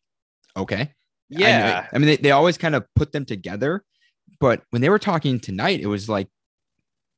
[0.57, 0.93] okay.
[1.29, 1.87] yeah.
[1.93, 3.85] I, I mean, they, they always kind of put them together,
[4.41, 6.29] but when they were talking tonight, it was like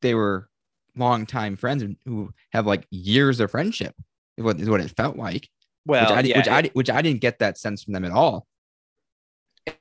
[0.00, 0.48] they were
[0.96, 3.94] longtime friends who have like years of friendship.
[4.36, 5.48] Is what is what it felt like.
[5.84, 8.12] Well, which I, yeah, which I which I didn't get that sense from them at
[8.12, 8.46] all.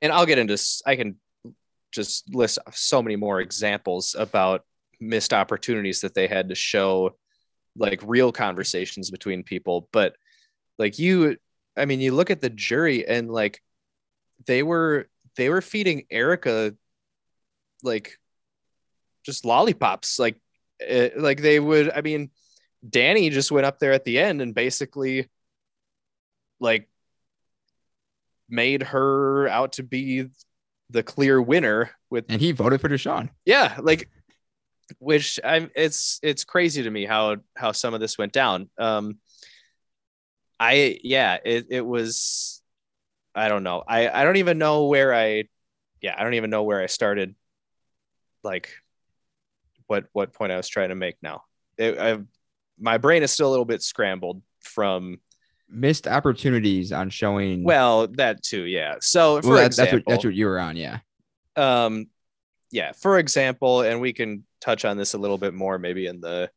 [0.02, 1.18] and I'll get into I can
[1.92, 4.64] just list so many more examples about
[5.00, 7.16] missed opportunities that they had to show
[7.76, 10.16] like real conversations between people but
[10.78, 11.38] like you
[11.76, 13.62] I mean you look at the jury and like
[14.46, 16.76] they were they were feeding Erika
[17.84, 18.18] like
[19.26, 20.40] just lollipops like
[20.88, 22.30] uh, like they would I mean
[22.88, 25.30] Danny just went up there at the end and basically
[26.62, 26.88] like
[28.48, 30.30] made her out to be
[30.90, 33.30] the clear winner with And he voted for Deshawn.
[33.46, 34.10] yeah like
[35.00, 38.70] which i'm it's it's crazy to me how how some of this went down.
[38.78, 39.18] Um
[40.60, 42.62] i yeah it, it was
[43.34, 43.84] i don't know.
[43.88, 45.46] I i don't even know where i
[46.02, 47.36] yeah i don't even know where i started
[48.44, 48.70] like
[49.88, 51.44] what what point i was trying to make now.
[51.78, 52.20] It, I,
[52.80, 55.20] my brain is still a little bit scrambled from
[55.74, 57.64] Missed opportunities on showing.
[57.64, 60.60] well that too yeah so for well, that- example that's what that's what you were
[60.60, 60.76] on.
[60.76, 61.00] Yeah.
[61.56, 62.08] um
[62.72, 66.20] yeah for example and we can touch on this a little bit more maybe in
[66.22, 66.50] the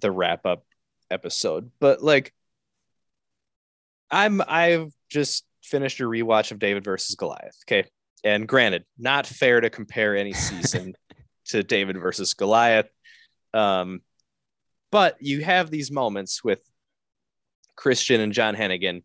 [0.00, 0.64] the wrap up
[1.10, 2.32] episode but like
[4.10, 7.88] i'm i've just finished a rewatch of david versus goliath okay
[8.24, 10.94] and granted not fair to compare any season
[11.46, 12.88] to david versus goliath
[13.54, 14.00] um
[14.90, 16.60] but you have these moments with
[17.78, 19.02] christian and john hennigan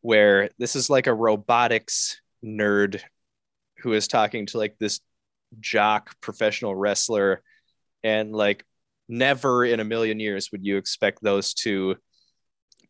[0.00, 3.00] where this is like a robotics nerd
[3.78, 5.00] who is talking to like this
[5.60, 7.42] jock professional wrestler.
[8.02, 8.64] And like
[9.08, 11.96] never in a million years would you expect those two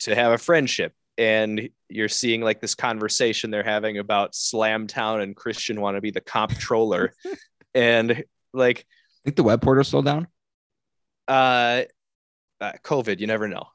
[0.00, 0.92] to have a friendship.
[1.16, 6.12] And you're seeing like this conversation they're having about slamtown and christian want to be
[6.12, 7.12] the comptroller
[7.74, 10.28] and like I think the web portal's still down.
[11.26, 11.82] uh,
[12.60, 13.66] uh covid you never know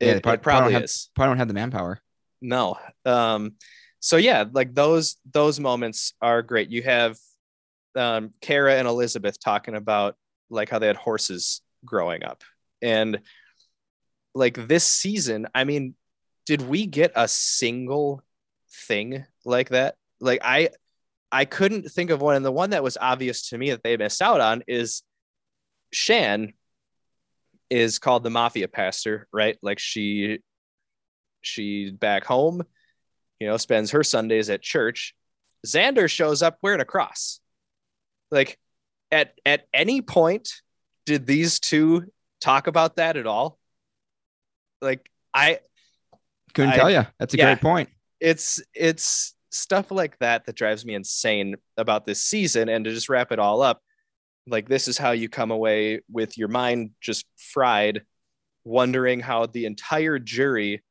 [0.00, 1.10] it, it probably probably have- is.
[1.14, 2.00] Probably don't have the manpower.
[2.40, 2.76] no.
[3.04, 3.54] Um
[4.00, 6.68] so yeah like those those moments are great.
[6.70, 7.16] You have
[7.96, 10.16] um kara and elizabeth talking about
[10.50, 12.44] like how they had horses growing up.
[12.82, 13.20] And
[14.34, 15.94] like this season i mean
[16.44, 18.22] did we get a single
[18.86, 19.96] thing like that?
[20.20, 20.68] Like i
[21.32, 22.36] i couldn't think of one.
[22.36, 25.02] And the one that was obvious to me that they missed out on is
[25.92, 26.52] shan
[27.70, 30.38] is called the mafia pastor right like she
[31.42, 32.62] she back home,
[33.40, 35.14] you know, spends her Sundays at church.
[35.66, 37.40] Xander shows up wearing a cross.
[38.30, 38.58] Like
[39.10, 40.52] at at any point
[41.06, 42.04] did these two
[42.40, 43.58] talk about that at all?
[44.82, 45.60] Like I
[46.54, 47.06] Couldn't I- tell you.
[47.18, 47.44] That's a yeah.
[47.54, 47.88] great point.
[48.20, 53.08] it's it's stuff like that that drives me insane about this season and to just
[53.08, 53.80] wrap it all up
[54.46, 58.02] like this is how you come away with your mind just fried
[58.64, 60.82] wondering how the entire jury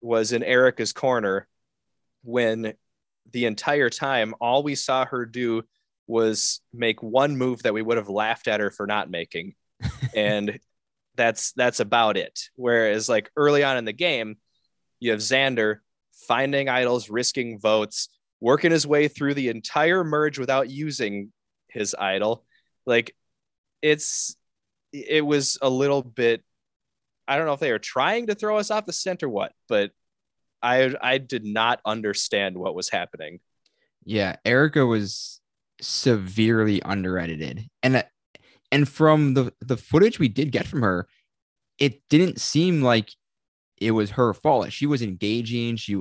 [0.00, 1.48] was in Erika's corner
[2.22, 2.74] when
[3.32, 5.62] the entire time all we saw her do
[6.06, 9.54] was make one move that we would have laughed at her for not making
[10.14, 10.58] and
[11.16, 14.36] that's that's about it whereas like early on in the game
[15.00, 15.78] you have Xander
[16.26, 18.08] finding idols, risking votes,
[18.40, 21.32] working his way through the entire merge without using
[21.68, 22.44] his idol.
[22.86, 23.14] Like
[23.82, 24.36] it's
[24.92, 26.42] it was a little bit
[27.26, 29.52] I don't know if they were trying to throw us off the scent or what,
[29.68, 29.92] but
[30.62, 33.40] I I did not understand what was happening.
[34.04, 35.40] Yeah, Erika was
[35.80, 38.04] severely underedited, and
[38.70, 41.08] and from the the footage we did get from her,
[41.78, 43.10] it didn't seem like
[43.80, 44.72] it was her fault.
[44.72, 45.76] She was engaging.
[45.76, 46.00] She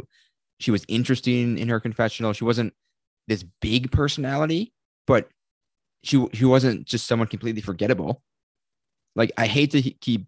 [0.60, 2.34] she was interesting in her confessional.
[2.34, 2.74] She wasn't
[3.28, 4.74] this big personality,
[5.08, 5.28] but
[6.04, 8.22] she she wasn't just someone completely forgettable.
[9.16, 10.28] Like I hate to keep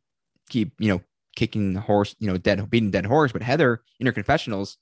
[0.50, 1.02] keep you know
[1.36, 4.78] kicking the horse, you know, dead beating dead horse, but Heather in her confessionals,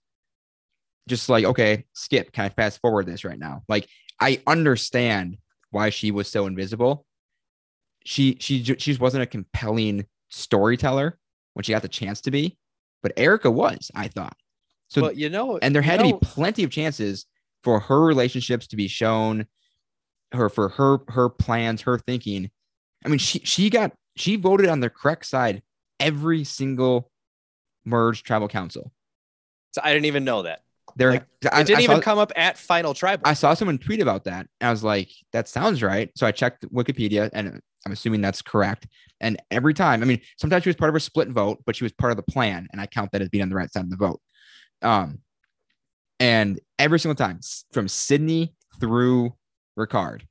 [1.08, 3.64] just like okay, skip, kind of fast forward this right now.
[3.68, 3.88] Like
[4.20, 5.38] I understand
[5.72, 7.06] why she was so invisible.
[8.06, 11.18] She she she just wasn't a compelling storyteller
[11.54, 12.58] when she got the chance to be,
[13.02, 13.90] but Erika was.
[13.96, 14.36] I thought
[14.90, 15.02] so.
[15.02, 17.26] but you know, and there had know- to be plenty of chances
[17.64, 19.48] for her relationships to be shown
[20.34, 22.50] her for her her plans, her thinking.
[23.06, 25.62] I mean, she she got she voted on the correct side
[26.00, 27.12] every single
[27.86, 28.92] merge tribal council.
[29.72, 30.62] So I didn't even know that.
[30.96, 33.28] There, Like, I, It didn't I even saw, come up at final tribal.
[33.28, 34.48] I saw someone tweet about that.
[34.62, 36.12] And I was like, that sounds right.
[36.16, 38.88] So I checked Wikipedia, and I'm assuming that's correct.
[39.20, 41.84] And every time, I mean, sometimes she was part of a split vote, but she
[41.84, 43.86] was part of the plan, and I count that as being on the right side
[43.86, 44.22] of the vote.
[44.82, 45.20] Um,
[46.20, 47.40] and every single time,
[47.72, 49.34] from Sydney through
[49.78, 50.22] Ricard,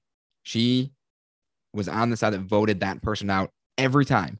[0.43, 0.93] she
[1.72, 4.38] was on the side that voted that person out every time.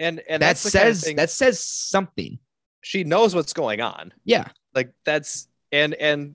[0.00, 2.38] and and that the kind of says that says something.
[2.80, 4.12] she knows what's going on.
[4.24, 4.48] Yeah.
[4.74, 6.34] Like that's and and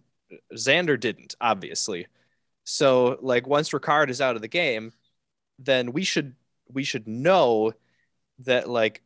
[0.53, 2.07] Xander didn't obviously.
[2.65, 4.93] So like once Ricard is out of the game,
[5.59, 6.36] then we should
[6.71, 7.73] we should know
[8.39, 9.01] that like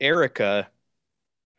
[0.00, 0.68] Erika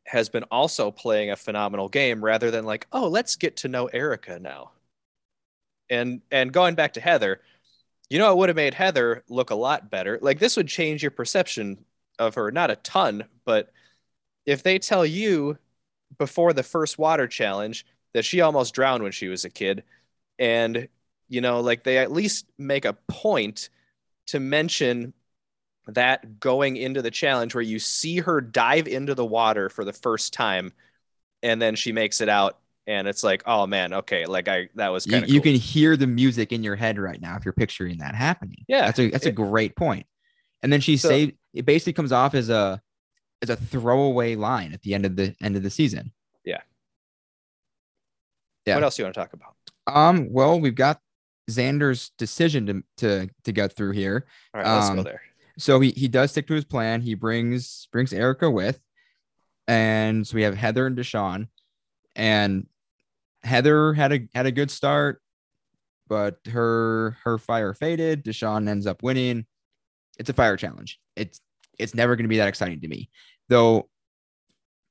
[0.06, 3.88] has been also playing a phenomenal game rather than like oh let's get to know
[3.88, 4.72] Erika now.
[5.90, 7.42] And and going back to Heather,
[8.10, 10.20] you know it would have made Heather look a lot better.
[10.22, 11.86] Like this would change your perception
[12.20, 13.72] of her not a ton, but
[14.46, 15.58] if they tell you
[16.18, 19.84] before the first water challenge that she almost drowned when she was a kid
[20.40, 20.88] and
[21.30, 23.70] you know like they at least make a point
[24.28, 25.14] to mention
[25.88, 29.94] that going into the challenge where you see her dive into the water for the
[29.94, 30.72] first time
[31.42, 34.90] and then she makes it out and it's like oh man okay like i that
[34.90, 37.46] was You, kind of you can hear the music in your head right now if
[37.46, 38.64] you're picturing that happening.
[38.68, 40.06] Yeah, that's a that's a great point.
[40.62, 41.34] And then she So- saved.
[41.54, 42.82] It basically comes off as a
[43.42, 46.12] as a throwaway line at the end of the end of the season.
[46.46, 46.62] yeah.
[48.66, 49.56] Yeah what else do you want to talk about
[49.88, 50.28] Um.
[50.32, 51.00] Well, we've got
[51.52, 54.26] Xander's decision to to to get through here.
[54.54, 55.22] all right let's go Um, there
[55.58, 57.02] So he he does stick to his plan.
[57.02, 58.80] He brings brings Erika with,
[59.68, 61.48] and so we have Heather and Deshawn,
[62.16, 62.66] and
[63.44, 65.22] Heather had a had a good start,
[66.08, 68.24] but her her fire faded.
[68.24, 69.46] Deshawn ends up winning.
[70.20, 71.00] It's a fire challenge.
[71.16, 71.40] It's
[71.80, 73.10] it's never going to be that exciting to me,
[73.50, 73.90] though.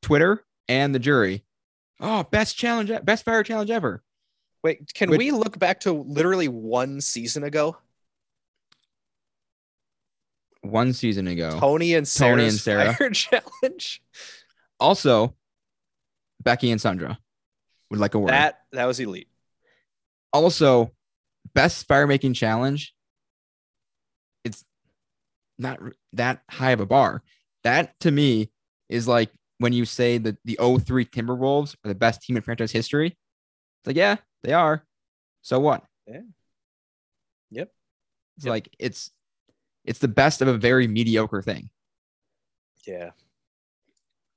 [0.02, 1.44] Twitter and the jury,
[2.00, 4.02] oh, best challenge, best fire challenge ever.
[4.64, 7.76] wait can which- we look back to literally one season ago
[10.62, 11.58] One season ago.
[11.58, 12.94] Tony and Sarah's Tony and Sarah.
[12.94, 13.10] fire
[13.62, 14.02] challenge.
[14.78, 15.34] Also,
[16.42, 17.18] Becky and Sandra
[17.92, 18.30] would like a word.
[18.30, 19.28] That that was elite.
[20.32, 20.90] also
[21.54, 22.94] best fire making challenge
[24.44, 24.64] it's
[25.58, 25.78] not
[26.14, 27.22] that high of a bar
[27.64, 28.50] that to me
[28.88, 32.72] is like when you say that the 03 timberwolves are the best team in franchise
[32.72, 34.84] history it's like yeah they are
[35.42, 36.20] so what Yeah.
[37.50, 37.70] Yep.
[38.36, 38.50] it's Yep.
[38.50, 39.10] like it's
[39.84, 41.68] it's the best of a very mediocre thing
[42.86, 43.10] Yeah.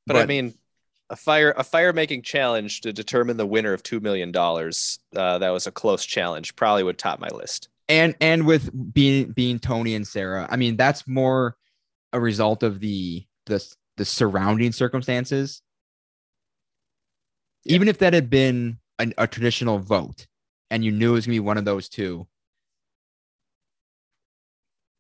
[0.08, 0.54] But, I mean,
[1.10, 5.00] a fire a fire making challenge to determine the winner of two million dollars.
[5.16, 6.56] Uh, that was a close challenge.
[6.56, 7.70] Probably would top my list.
[7.90, 11.58] and and with being being Tony and Sarah, I mean that's more
[12.14, 13.64] a result of the the
[13.98, 15.62] the surrounding circumstances.
[17.66, 17.76] Yeah.
[17.76, 20.28] Even if that had been an, a traditional vote,
[20.72, 22.28] and you knew it was gonna be one of those two,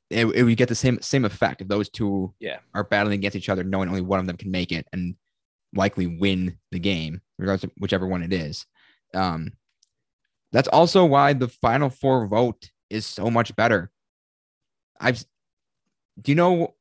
[0.09, 2.59] it, it would get the same same effect if those two Yeah.
[2.73, 5.15] are battling against each other, knowing only one of them can make it and
[5.75, 8.65] likely win the game, regardless of whichever one it is.
[9.13, 9.51] Um,
[10.51, 13.91] that's also why the final four vote is so much better.
[14.99, 15.23] I've,
[16.21, 16.75] do you know?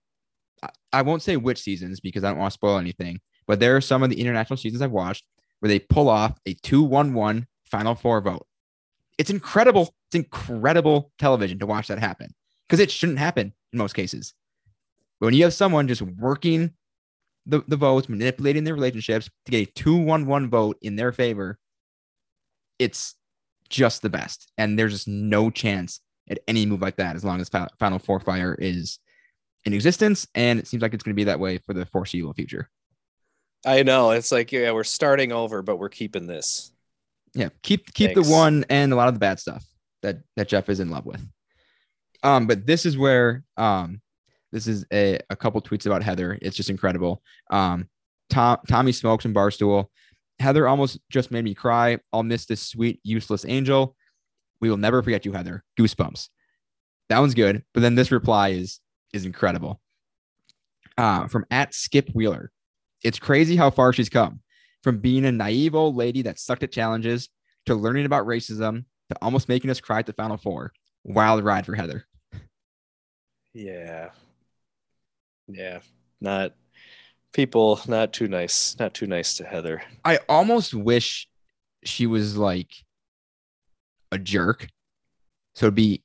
[0.63, 3.77] I- I won't say which seasons because I don't want to spoil anything, but there
[3.77, 5.25] are some of the international seasons I've watched
[5.59, 8.47] where they pull off a 2 1 1 final four vote.
[9.19, 9.95] It's incredible.
[10.09, 12.33] It's incredible television to watch that happen
[12.69, 14.35] because it shouldn't happen in most cases.
[15.19, 16.73] But when you have someone just working
[17.47, 21.13] the, the votes, manipulating their relationships to get a 2 1 1 vote in their
[21.13, 21.59] favor,
[22.79, 23.15] it's
[23.69, 24.51] just the best.
[24.59, 28.21] And there's just no chance at any move like that as long as Final Four
[28.21, 28.99] Fire is
[29.65, 30.27] in existence.
[30.35, 32.69] And it seems like it's going to be that way for the foreseeable future.
[33.67, 36.71] I know it's like yeah, we're starting over, but we're keeping this.
[37.35, 38.29] Yeah, keep keep Thanks.
[38.29, 39.65] the one and a lot of the bad stuff
[40.03, 41.27] that that Jeff is in love with.
[42.23, 44.01] Um, but this is where um,
[44.55, 46.39] this is a, a couple tweets about Heather.
[46.41, 47.21] It's just incredible.
[47.51, 47.89] Um,
[48.31, 49.87] Tom Tommy smokes and barstool.
[50.39, 51.99] Heather almost just made me cry.
[52.13, 53.97] I'll miss this sweet useless angel.
[54.61, 55.65] We will never forget you, Heather.
[55.79, 56.29] Goosebumps.
[57.09, 57.65] That one's good.
[57.75, 58.81] But then this reply is
[59.13, 59.81] is incredible.
[60.97, 62.53] Uh, from at Skip Wheeler.
[63.03, 64.41] It's crazy how far she's come
[64.85, 67.29] from being a naive old lady that sucked at challenges
[67.67, 70.73] to learning about racism to almost making us cry at the final four.
[71.03, 72.07] Wild ride for Heather.
[73.53, 74.11] Yeah.
[75.49, 75.81] Yeah.
[76.21, 76.55] Not
[77.33, 78.77] people not too nice.
[78.79, 79.83] Not too nice to Heather.
[80.05, 81.29] I almost wish
[81.85, 82.71] she was like
[84.11, 84.69] a jerk
[85.55, 86.03] So it'd be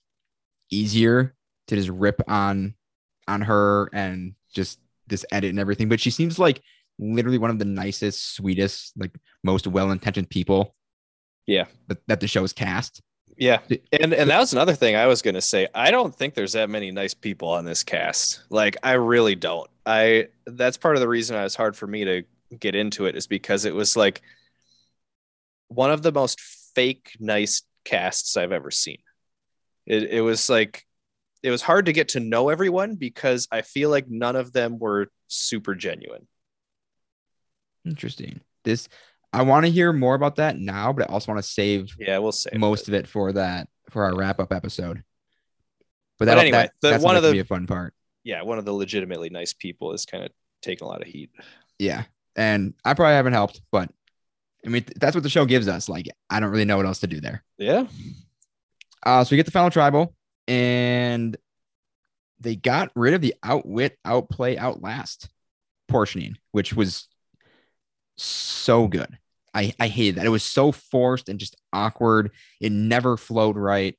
[0.72, 1.36] easier
[1.68, 2.76] to just rip on
[3.28, 5.90] on her and just this edit and everything.
[5.90, 6.62] But she seems like
[6.98, 10.76] literally one of the nicest, sweetest, like most well-intentioned people.
[11.46, 11.66] Yeah.
[11.88, 13.02] That, that the show's cast.
[13.38, 13.60] Yeah.
[13.92, 15.68] And and that was another thing I was gonna say.
[15.74, 18.44] I don't think there's that many nice people on this cast.
[18.50, 19.70] Like I really don't.
[19.86, 22.24] I that's part of the reason it was hard for me to
[22.60, 24.22] get into it is because it was like
[25.68, 26.42] one of the most
[26.76, 29.00] fake nice casts I've ever seen.
[29.86, 30.86] It it was like
[31.42, 34.78] it was hard to get to know everyone because I feel like none of them
[34.78, 36.28] were super genuine.
[37.86, 38.42] Interesting.
[38.64, 38.90] This
[39.32, 42.18] I want to hear more about that now, but I also want to save Yeah,
[42.18, 45.04] we'll save most of it for that for our wrap up episode.
[46.18, 47.94] But But, that, anyway, that, the- that's one of the- be a fun part.
[48.24, 51.32] Yeah, one of the legitimately nice people is kind of taking a lot of heat.
[51.80, 52.04] Yeah,
[52.36, 53.90] and I probably haven't helped, but
[54.66, 55.88] I mean that's what the show gives us.
[55.88, 57.44] Like I don't really know what else to do there.
[57.58, 57.86] Yeah.
[59.06, 60.14] Uh, so we get the final tribal,
[60.48, 61.38] and
[62.42, 65.30] they got rid of the outwit, outplay, outlast
[65.88, 67.08] portioning, which was
[68.24, 69.18] so good.
[69.54, 70.26] I, I hated that.
[70.26, 72.32] It was so forced and just awkward.
[72.62, 73.98] It never flowed right.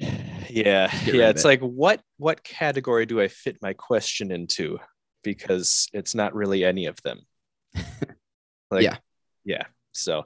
[0.50, 1.28] Yeah, yeah.
[1.28, 1.48] It's it.
[1.48, 4.78] like what what category do I fit my question into?
[5.22, 7.20] Because it's not really any of them.
[8.70, 8.96] like, Yeah.
[9.44, 9.64] yeah.
[9.92, 10.24] So,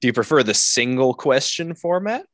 [0.00, 2.26] do you prefer the single question format?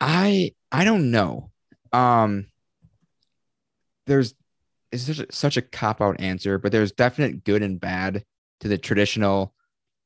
[0.00, 1.50] I I don't know.
[1.92, 2.46] Um
[4.06, 4.34] there's
[4.92, 8.24] it's such a, such a cop out answer, but there's definite good and bad
[8.60, 9.54] to the traditional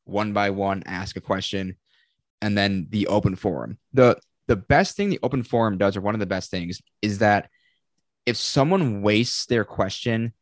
[0.04, 1.76] one by one ask a question
[2.42, 3.78] and then the open forum.
[3.92, 7.18] The the best thing the open forum does, or one of the best things, is
[7.18, 7.48] that
[8.26, 10.32] if someone wastes their question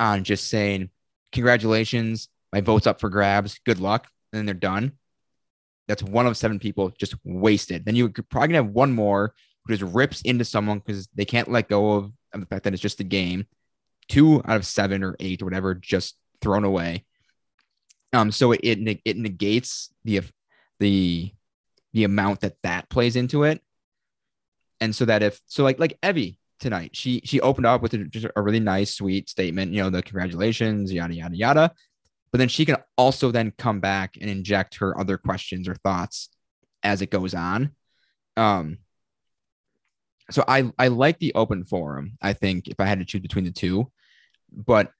[0.00, 0.90] on just saying,
[1.32, 4.92] Congratulations, my vote's up for grabs, good luck, and then they're done.
[5.88, 7.84] That's one of seven people just wasted.
[7.84, 11.24] Then you could probably gonna have one more who just rips into someone because they
[11.24, 13.46] can't let go of, of the fact that it's just a game.
[14.08, 17.04] Two out of seven or eight or whatever just thrown away.
[18.12, 20.22] Um, so it it, it negates the
[20.78, 21.32] the
[21.92, 23.60] the amount that that plays into it,
[24.80, 28.04] and so that if so like like Evie tonight, she she opened up with a,
[28.04, 31.72] just a really nice sweet statement, you know, the congratulations, yada yada yada,
[32.30, 36.28] but then she can also then come back and inject her other questions or thoughts
[36.82, 37.70] as it goes on.
[38.36, 38.78] Um,
[40.30, 42.16] so I I like the open forum.
[42.22, 43.90] I think if I had to choose between the two,
[44.52, 44.90] but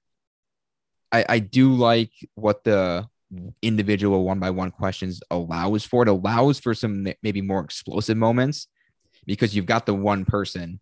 [1.11, 3.07] I I do like what the
[3.61, 6.03] individual one by one questions allows for.
[6.03, 8.67] It allows for some maybe more explosive moments
[9.25, 10.79] because you've got the one person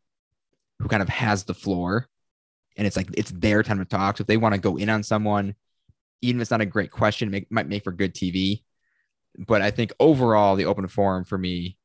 [0.80, 2.08] who kind of has the floor,
[2.76, 4.18] and it's like it's their time to talk.
[4.18, 5.56] So if they want to go in on someone,
[6.22, 8.64] even if it's not a great question, make, might make for good TV.
[9.38, 11.78] But I think overall, the open forum for me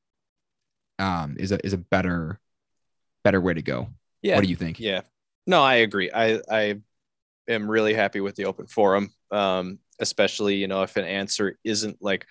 [0.99, 2.41] um, is a is a better
[3.25, 3.89] better way to go.
[4.23, 4.37] Yeah.
[4.37, 4.81] What do you think?
[4.81, 5.03] Yeah.
[5.47, 6.11] No, I agree.
[6.13, 6.81] I I
[7.49, 9.11] am really happy with the open forum.
[9.31, 12.27] Um, especially, you know, if an answer isn't like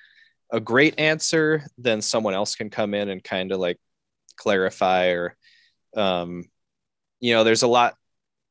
[0.52, 3.78] a great answer, then someone else can come in and kind of like
[4.38, 5.36] clarify or
[5.96, 6.44] um,
[7.20, 7.96] you know, there's a lot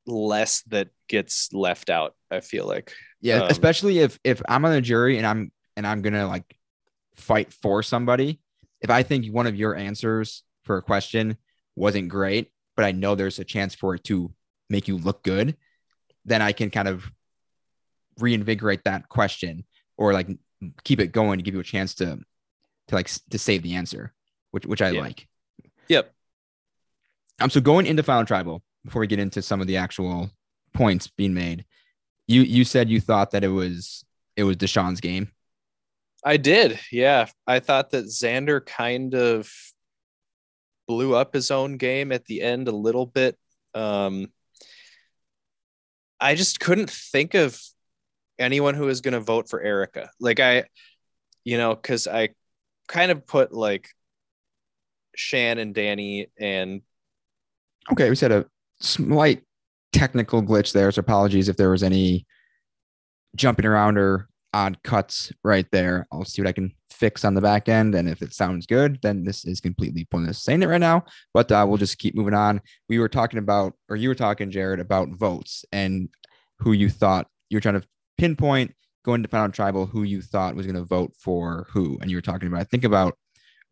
[0.06, 2.92] less that gets left out, I feel like.
[3.20, 6.56] Yeah, Um, especially if if I'm on the jury and I'm and I'm gonna like
[7.14, 8.40] fight for somebody.
[8.80, 11.36] If I think one of your answers for a question
[11.76, 14.32] wasn't great, but I know there's a chance for it to
[14.68, 15.56] make you look good,
[16.24, 17.04] then I can kind of
[18.18, 19.64] reinvigorate that question
[19.96, 20.28] or like
[20.84, 22.18] keep it going to give you a chance to
[22.88, 24.12] to like to save the answer,
[24.50, 25.00] which which I Yeah.
[25.00, 25.28] like.
[25.88, 26.12] Yep.
[27.40, 30.30] Um, so going into final tribal before we get into some of the actual
[30.72, 31.64] points being made,
[32.26, 34.04] you you said you thought that it was
[34.36, 35.30] it was Deshawn's game.
[36.24, 36.78] I did.
[36.90, 37.26] Yeah.
[37.46, 39.52] I thought that Xander kind of
[40.86, 43.36] blew up his own game at the end a little bit.
[43.74, 44.32] Um,
[46.20, 47.60] I just couldn't think of
[48.38, 50.10] anyone who was going to vote for Erika.
[50.20, 50.64] Like, I,
[51.44, 52.30] you know, because I
[52.88, 53.88] kind of put like
[55.14, 56.82] Shan and Danny and
[57.90, 58.46] Okay, we said a
[58.80, 59.42] slight
[59.92, 62.26] technical glitch there, so apologies if there was any
[63.36, 66.06] jumping around or odd cuts right there.
[66.10, 68.98] I'll see what I can fix on the back end, and if it sounds good,
[69.02, 71.04] then this is completely pointless saying it right now.
[71.34, 72.62] But uh, we'll just keep moving on.
[72.88, 76.08] We were talking about, or you were talking, Jared, about votes and
[76.60, 77.86] who you thought you were trying to
[78.16, 82.10] pinpoint going to final tribal who you thought was going to vote for who, and
[82.10, 83.18] you were talking about, I think about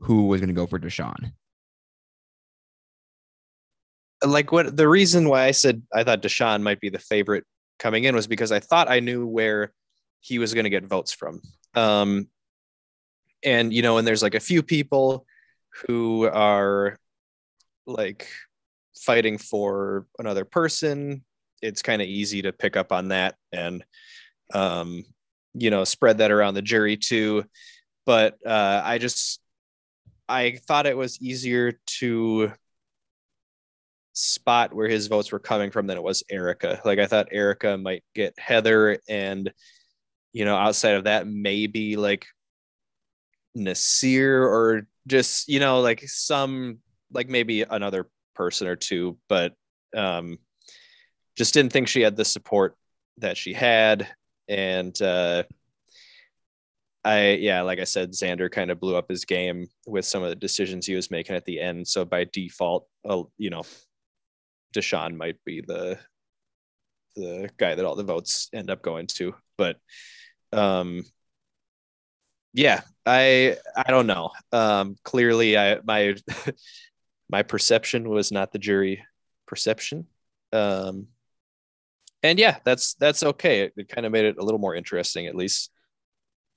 [0.01, 1.32] who was going to go for Deshawn.
[4.24, 7.45] like what the reason why I said I thought Deshawn might be the favorite
[7.78, 9.72] coming in was because I thought I knew where
[10.25, 11.43] he was going to get votes from.
[11.75, 12.29] Um,
[13.45, 15.27] and you know, and there's like a few people
[15.87, 16.99] who are
[17.87, 18.27] like
[18.97, 21.22] fighting for another person.
[21.61, 23.85] It's kind of easy to pick up on that and
[24.55, 25.05] um,
[25.53, 27.45] you know, spread that around the jury too.
[28.07, 29.41] But uh, I just
[30.27, 32.51] I thought it was easier to
[34.14, 36.81] spot where his votes were coming from than it was Erika.
[36.83, 39.53] Like I thought Erika might get Heather and
[40.35, 42.26] you know, outside of that, maybe like
[43.57, 46.80] Naseer or just, you know, like some
[47.12, 49.55] like maybe another person or two, but
[49.97, 50.39] um
[51.37, 52.76] just didn't think she had the support
[53.18, 54.09] that she had.
[54.49, 55.45] And uh
[57.05, 60.30] I yeah, like I said, Xander kind of blew up his game with some of
[60.30, 61.87] the decisions he was making at the end.
[61.87, 63.62] So by default, uh, you know,
[64.74, 65.99] Deshawn might be the
[67.14, 69.35] the guy that all the votes end up going to.
[69.57, 69.76] But
[70.55, 71.05] um
[72.52, 74.30] yeah, I I don't know.
[74.52, 76.14] Um clearly I my
[77.28, 79.05] my perception was not the jury
[79.46, 80.07] perception.
[80.52, 81.09] Um
[82.22, 83.62] and yeah, that's that's okay.
[83.62, 85.70] It, it kind of made it a little more interesting at least.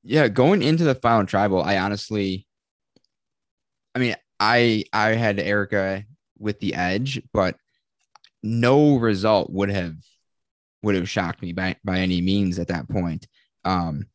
[0.04, 2.48] Yeah, going into the final tribal, I honestly
[3.96, 6.06] I mean, I I had Erika
[6.38, 7.56] with the edge, but
[8.44, 9.96] no result would have
[10.84, 13.28] would have shocked me by by any means at that point.
[13.64, 14.08] Um,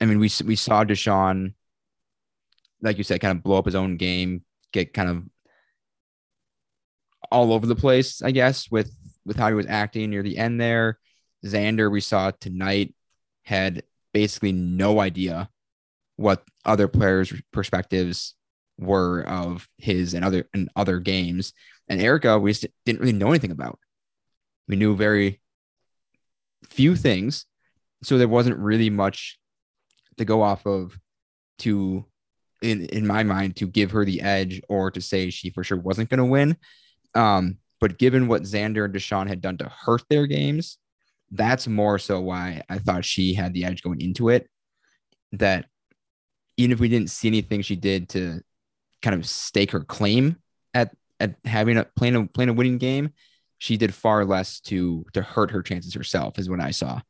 [0.00, 1.54] I mean, we we saw Deshawn,
[2.80, 5.24] like you said, kind of blow up his own game, get kind of
[7.30, 8.92] all over the place, I guess, with
[9.24, 10.98] with how he was acting near the end there.
[11.44, 12.94] Xander, we saw tonight,
[13.42, 13.82] had
[14.12, 15.48] basically no idea
[16.16, 18.34] what other players' perspectives
[18.78, 21.52] were of his and other and other games.
[21.88, 23.78] And Erika, we just didn't really know anything about.
[24.66, 25.40] We knew very
[26.68, 27.46] few things.
[28.02, 29.38] So there wasn't really much
[30.18, 30.98] to go off of
[31.60, 32.04] to
[32.62, 35.78] in in my mind to give her the edge or to say she for sure
[35.78, 36.56] wasn't going to win.
[37.14, 40.78] Um, but given what Xander and Deshawn had done to hurt their games,
[41.30, 44.48] that's more so why I thought she had the edge going into it.
[45.32, 45.66] That
[46.56, 48.40] even if we didn't see anything she did to
[49.02, 50.36] kind of stake her claim
[50.74, 53.10] at at having a playing a playing a winning game,
[53.58, 57.00] she did far less to to hurt her chances herself, is what I saw.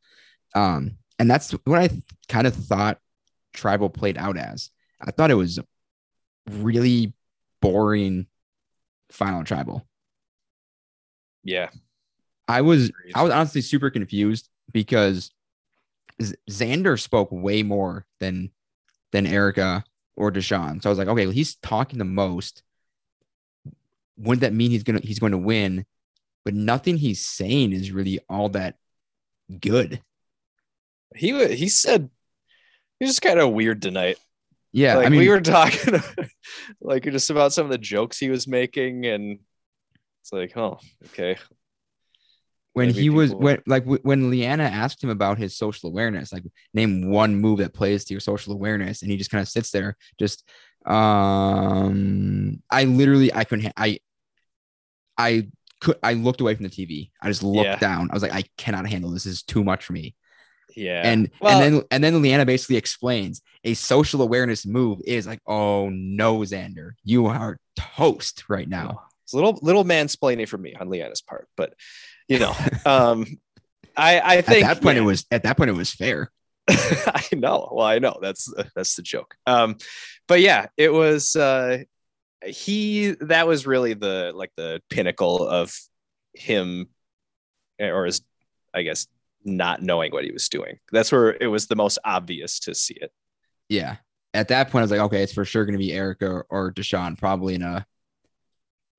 [0.59, 1.91] Um, and that's what I
[2.29, 2.99] kind of thought
[3.53, 4.71] Tribal played out as.
[5.01, 5.61] I thought it was
[6.51, 7.13] really
[7.61, 8.27] boring
[9.11, 9.87] final tribal.
[11.45, 11.71] Yeah.
[12.49, 15.31] I was I was honestly super confused because
[16.21, 18.51] Xander spoke way more than
[19.13, 19.85] than Erika
[20.17, 20.83] or Deshawn.
[20.83, 22.63] So I was like, okay, well, he's talking the most.
[24.17, 25.85] Wouldn't that mean he's gonna he's going to win?
[26.45, 28.77] But nothing he's saying is really all that
[29.61, 30.01] good.
[31.15, 32.11] He he said
[32.99, 34.19] he's just kind of weird tonight.
[34.73, 36.01] Yeah, like I mean, we were talking
[36.81, 39.39] like just about some of the jokes he was making, and
[40.23, 41.37] it's like, oh, okay.
[42.75, 46.33] when maybe he was people- when like when Liana asked him about his social awareness,
[46.33, 46.45] like
[46.75, 49.71] name one move that plays to your social awareness, and he just kind of sits
[49.71, 50.45] there, just
[50.85, 53.99] um, I literally I couldn't I
[55.17, 55.49] I
[55.81, 57.11] could I looked away from the TV.
[57.23, 57.79] I just looked Yeah.
[57.79, 58.11] down.
[58.11, 59.25] I was like, I cannot handle this.
[59.25, 60.15] This is too much for me.
[60.77, 61.03] Yeah.
[61.05, 65.41] And Well- and then and then Liana basically explains a social awareness move is like,
[65.47, 69.03] oh no, Xander, you are toast right now.
[69.25, 71.75] It's a little little mansplaining for me on Liana's part, but
[72.29, 72.55] you know,
[72.87, 73.27] um,
[73.97, 75.03] I I At think that point, yeah.
[75.03, 76.31] it was at that point it was fair.
[76.69, 77.69] I know.
[77.73, 79.35] Well, I know that's that's the joke.
[79.47, 79.77] Um,
[80.27, 81.79] but yeah, it was uh,
[82.47, 83.13] he.
[83.21, 85.75] That was really the like the pinnacle of
[86.35, 86.89] him,
[87.81, 88.21] or his,
[88.75, 89.07] I guess,
[89.45, 90.79] not knowing what he was doing.
[90.93, 93.13] That's where it was the most obvious to see it.
[93.69, 93.97] Yeah.
[94.35, 96.47] At that point, I was like, okay, it's for sure going to be Erika or,
[96.51, 97.87] or Deshawn, probably in a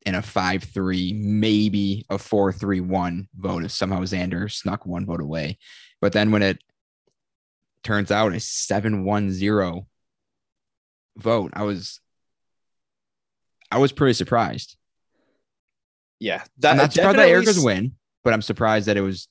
[0.06, 5.06] in a five three, maybe a four three one vote if somehow Xander snuck one
[5.06, 5.58] vote away.
[6.02, 6.60] But then when it
[7.84, 9.88] turns out a seven one zero
[11.18, 12.00] vote, I was
[13.72, 14.78] I was pretty surprised.
[16.20, 19.28] Yeah, I'm not surprised that Erika's win, but I'm surprised that it was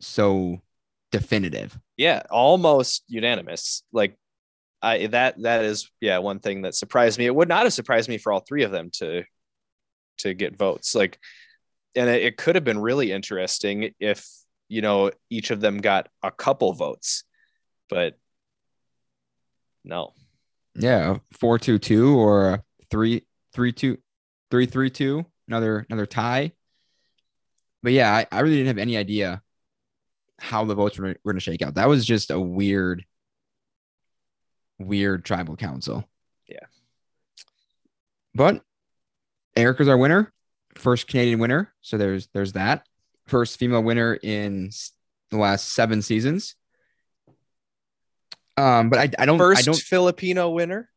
[0.00, 0.60] so
[1.10, 1.78] definitive.
[1.96, 4.16] yeah almost unanimous like
[4.82, 8.08] i that that is yeah one thing that surprised me it would not have surprised
[8.08, 9.24] me for all three of them to
[10.18, 11.18] to get votes like
[11.96, 14.26] and it, it could have been really interesting if
[14.68, 17.24] you know each of them got a couple votes
[17.88, 18.16] but
[19.84, 20.12] no
[20.74, 23.98] Yeah, four two two or a three three two
[24.50, 25.26] three three two.
[25.48, 26.52] Another another tie.
[27.82, 29.42] But yeah, I, I really didn't have any idea
[30.40, 31.74] how the votes were, were going to shake out.
[31.74, 33.04] That was just a weird,
[34.78, 36.08] weird tribal council.
[36.48, 36.66] Yeah.
[38.34, 38.62] But
[39.56, 40.32] Erika's our winner,
[40.76, 41.72] first Canadian winner.
[41.80, 42.86] So there's there's that
[43.26, 44.70] first female winner in
[45.30, 46.56] the last seven seasons.
[48.56, 50.90] Um, but I, I don't First I don't Filipino winner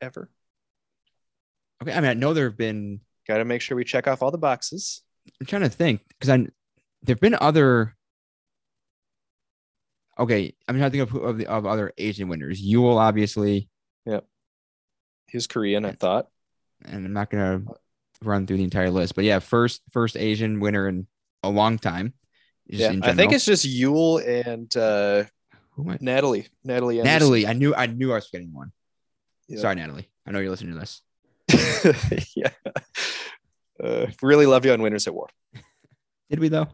[0.00, 0.30] ever.
[1.82, 1.92] okay.
[1.92, 4.32] I mean, I know there have been Got to make sure we check off all
[4.32, 5.02] the boxes.
[5.40, 6.48] I'm trying to think because I
[7.02, 7.94] there've been other.
[10.18, 12.62] Okay, I'm trying to think of who- of, the, of other Asian winners.
[12.62, 13.68] Yul, obviously,
[14.06, 14.26] Yep.
[15.28, 16.28] He's Korean, I thought.
[16.84, 17.62] and I'm not gonna
[18.22, 21.06] run through the entire list, but yeah, first first Asian winner in
[21.42, 22.12] a long time.
[22.66, 25.24] Yeah, I think it's just Yul and uh,
[25.72, 26.48] Who am I- Natalie.
[26.64, 26.98] Natalie.
[27.00, 27.14] Anderson.
[27.14, 27.46] Natalie.
[27.46, 28.72] I knew I knew I was getting one.
[29.48, 29.60] Yeah.
[29.60, 30.08] Sorry, Natalie.
[30.26, 31.02] I know you're listening to this.
[32.36, 32.50] yeah.
[33.82, 35.28] Uh, really love you on Winners at War.
[36.28, 36.68] Did we though?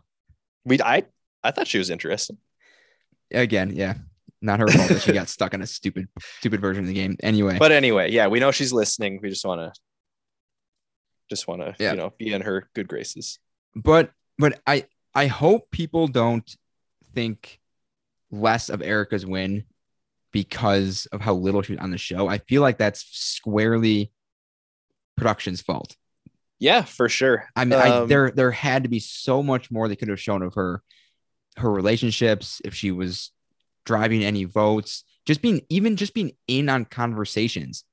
[0.66, 1.04] We I
[1.42, 2.36] I thought she was interesting.
[3.32, 3.94] Again, yeah,
[4.42, 6.08] not her fault that she got stuck on a stupid
[6.40, 7.16] stupid version of the game.
[7.22, 9.20] Anyway, But anyway, yeah, we know she's listening.
[9.22, 9.72] We just want to
[11.30, 11.92] just want to Yeah.
[11.92, 13.38] you know be in her good graces.
[13.74, 16.48] but but I I hope people don't
[17.14, 17.58] think
[18.30, 19.64] less of Erika's win
[20.32, 22.28] because of how little she was on the show.
[22.28, 24.12] I feel like that's squarely
[25.16, 25.96] production's fault.
[26.58, 27.46] Yeah, for sure.
[27.54, 30.20] I mean, I, Um, there there had to be so much more they could have
[30.20, 30.82] shown of her
[31.56, 33.32] her relationships if she was
[33.84, 37.84] driving any votes, just being even just being in on conversations.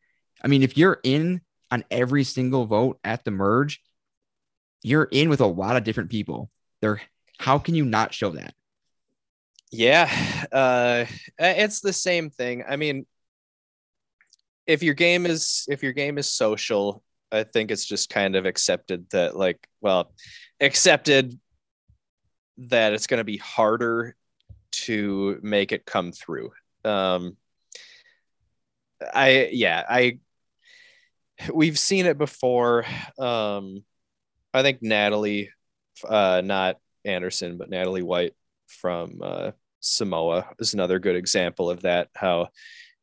[0.43, 1.41] I mean, if you're in
[1.71, 3.81] on every single vote at the merge,
[4.81, 6.49] you're in with a lot of different people.
[6.81, 7.01] There,
[7.39, 8.53] how can you not show that?
[9.71, 10.09] Yeah,
[10.51, 11.05] uh,
[11.39, 12.63] it's the same thing.
[12.67, 13.05] I mean,
[14.65, 17.03] if your game is if your game is social,
[17.33, 20.13] I think it's just kind of accepted that, like, well,
[20.61, 21.39] accepted
[22.57, 24.15] that it's going to be harder
[24.71, 26.51] to make it come through.
[26.85, 27.35] Um,
[29.13, 30.19] I yeah, I
[31.51, 32.85] we've seen it before.
[33.17, 33.83] Um,
[34.53, 35.49] I think Natalie,
[36.07, 38.33] uh, not Anderson, but Natalie White
[38.67, 42.09] from uh, Samoa is another good example of that.
[42.15, 42.49] How,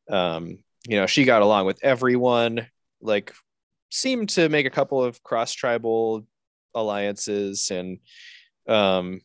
[0.09, 0.59] um,
[0.89, 2.67] you know, she got along with everyone,
[3.01, 3.35] like,
[3.91, 6.27] seemed to make a couple of cross tribal
[6.75, 7.99] alliances and
[8.69, 9.21] um,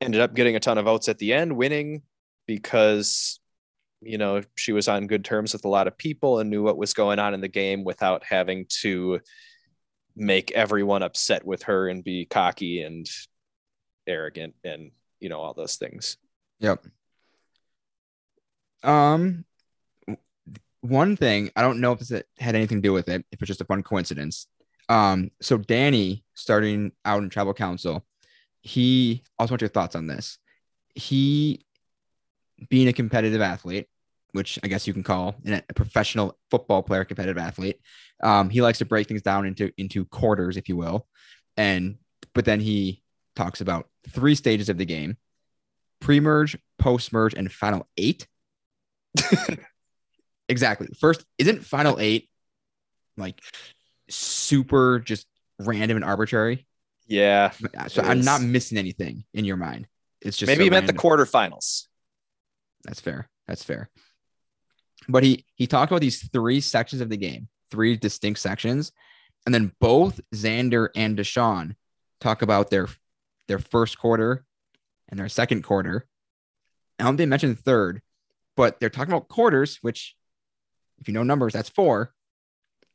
[0.00, 2.02] ended up getting a ton of votes at the end, winning
[2.46, 3.40] because,
[4.00, 6.78] you know, she was on good terms with a lot of people and knew what
[6.78, 9.20] was going on in the game without having to
[10.16, 13.08] make everyone upset with her and be cocky and
[14.06, 16.18] arrogant and you know all those things
[16.60, 16.86] Yep.
[18.82, 19.44] Um,
[20.84, 23.48] one thing I don't know if this had anything to do with it, if it's
[23.48, 24.46] just a fun coincidence.
[24.90, 28.04] Um, so Danny starting out in Tribal council,
[28.60, 30.38] he also want your thoughts on this.
[30.94, 31.64] He
[32.68, 33.88] being a competitive athlete,
[34.32, 37.80] which I guess you can call a professional football player, competitive athlete.
[38.22, 41.06] Um, he likes to break things down into into quarters, if you will,
[41.56, 41.96] and
[42.34, 43.02] but then he
[43.34, 45.16] talks about three stages of the game:
[46.00, 48.26] pre-merge, post-merge, and final eight.
[50.48, 50.88] exactly.
[50.98, 52.28] First, isn't final eight
[53.16, 53.40] like
[54.08, 55.26] super just
[55.58, 56.66] random and arbitrary?
[57.06, 57.50] yeah
[57.88, 59.86] So I'm not missing anything in your mind.
[60.20, 61.26] It's just maybe so you meant the random.
[61.26, 61.86] quarterfinals
[62.84, 63.28] That's fair.
[63.46, 63.90] That's fair.
[65.08, 68.92] But he he talked about these three sections of the game, three distinct sections,
[69.44, 71.76] and then both Xander and Deshawn
[72.20, 72.88] talk about their
[73.48, 74.44] their first quarter
[75.08, 76.06] and their second quarter.
[76.98, 78.00] I don't think they mentioned third,
[78.56, 80.16] but they're talking about quarters, which
[81.00, 82.12] if you know numbers, that's four.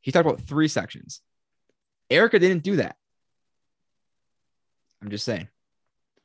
[0.01, 1.21] He talked about three sections.
[2.09, 2.95] Erika didn't do that.
[5.01, 5.47] I'm just saying.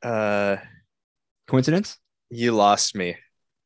[0.03, 0.57] uh
[1.47, 1.97] Coincidence?
[2.31, 3.15] you lost me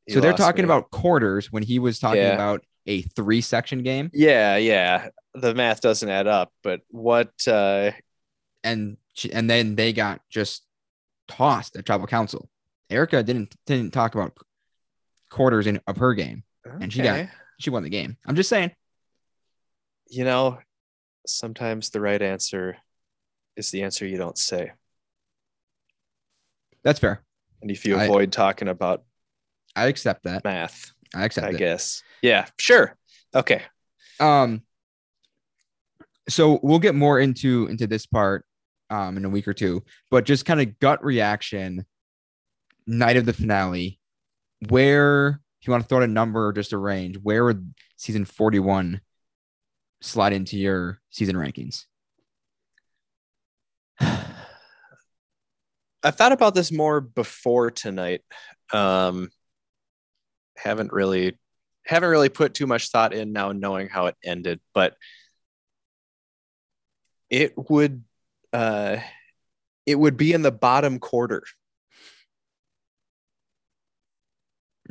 [0.06, 0.68] You so they're talking me.
[0.68, 2.34] about quarters when he was talking Yeah.
[2.34, 4.10] about a three section game.
[4.14, 7.92] yeah yeah the math doesn't add up but what uh
[8.64, 8.98] and
[9.32, 10.64] and then they got just
[11.28, 12.50] tossed at tribal council.
[12.90, 14.38] Erika didn't didn't talk about
[15.30, 16.44] quarters in of her game.
[16.66, 17.30] And she got- okay.
[17.60, 18.18] She won the game.
[18.26, 18.72] I'm just saying.
[20.10, 20.58] you know
[21.28, 22.78] sometimes the right answer
[23.56, 24.72] is the answer you don't say
[26.84, 27.24] That's fair.
[27.62, 29.04] and if you I- avoid talking about
[29.76, 30.44] I accept that.
[30.44, 31.58] math I accept i it.
[31.58, 32.96] guess yeah sure
[33.36, 33.62] okay
[34.20, 34.64] Um.
[36.28, 38.46] So we'll get more into into this part
[38.90, 41.86] um in a week or two, but just kind of gut reaction.
[42.88, 44.00] Night of the finale,
[44.70, 47.74] where if you want to throw out a number or just a range, where would
[47.98, 49.02] season 41
[50.02, 51.86] slide into your season rankings?
[54.00, 54.26] I've
[56.16, 58.22] thought about this more before tonight.
[58.72, 59.30] Um,
[60.56, 61.38] haven't really
[61.86, 64.96] haven't really put too much thought in now knowing how it ended, but
[67.30, 68.04] it would
[68.54, 68.98] uh
[69.86, 71.44] it would be in the bottom quarter.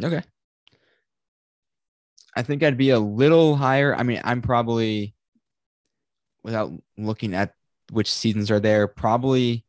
[0.03, 0.23] Okay.
[2.39, 3.95] I think I'd be a little higher.
[3.95, 5.15] I mean, I'm probably
[6.43, 7.55] without looking at
[7.93, 9.65] which seasons are there, probably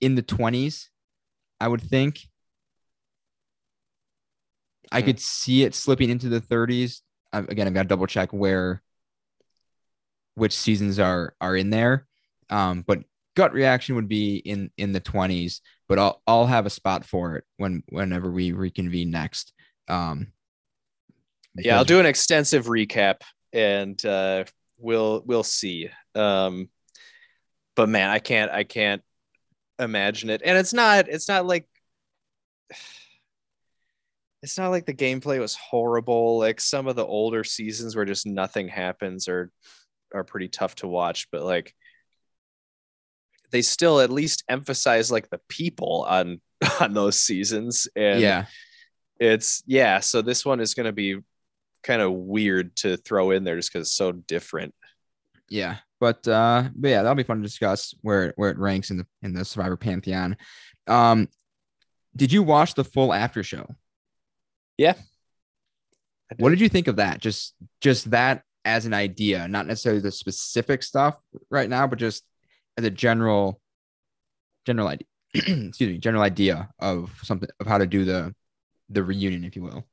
[0.00, 0.90] in the 20s,
[1.60, 2.20] I would think.
[4.92, 5.06] I Hmm.
[5.06, 7.02] could see it slipping into the 30s.
[7.32, 8.82] I, again, I've got to double check where
[10.34, 12.06] which seasons are are in there.
[12.50, 13.00] Um, but
[13.34, 17.36] gut reaction would be in in the 20s, but I'll I'll have a spot for
[17.36, 19.52] it when whenever we reconvene next.
[19.88, 20.32] Um,
[21.58, 23.16] Yeah, I'll do an extensive recap
[23.52, 24.44] and uh
[24.78, 25.90] we'll we'll see.
[26.14, 26.68] Um
[27.74, 29.02] but man, I can't I can't
[29.78, 30.42] imagine it.
[30.44, 31.66] And it's not it's not like
[34.42, 36.38] it's not like the gameplay was horrible.
[36.38, 39.50] Like some of the older seasons where just nothing happens are
[40.14, 41.74] are pretty tough to watch, but like
[43.50, 46.40] they still at least emphasize like the people on
[46.80, 48.46] on those seasons and yeah,
[49.20, 51.18] it's yeah so this one is going to be
[51.86, 54.74] kind of weird to throw in there just because it's so different
[55.48, 55.76] yeah.
[55.98, 59.06] But uh, but yeah, that'll be fun to discuss where where it ranks in the
[59.22, 60.36] in the Survivor pantheon.
[60.86, 61.28] Um,
[62.14, 63.66] did you watch the full after show?
[64.76, 64.94] Yeah.
[66.38, 67.20] What did you think of that?
[67.20, 71.16] Just just that as an idea, not necessarily the specific stuff
[71.50, 72.24] right now, but just
[72.76, 73.60] as a general
[74.66, 75.06] general idea.
[75.34, 78.34] excuse me, general idea of something of how to do the
[78.90, 79.86] the reunion, if you will.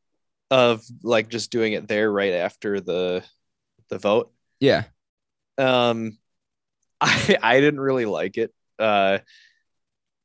[0.54, 3.24] Of like just doing it there right after the
[3.89, 4.32] the vote.
[4.60, 4.84] Yeah,
[5.58, 6.20] um
[7.01, 8.54] i i didn't really like it.
[8.78, 9.18] Uh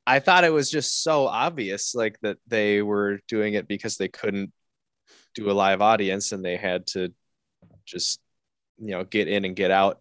[0.05, 4.07] i thought it was just so obvious like that they were doing it because they
[4.07, 4.51] couldn't
[5.35, 7.13] do a live audience and they had to
[7.85, 8.19] just
[8.77, 9.99] you know get in and get out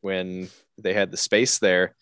[0.00, 0.48] when
[0.78, 1.94] they had the space there.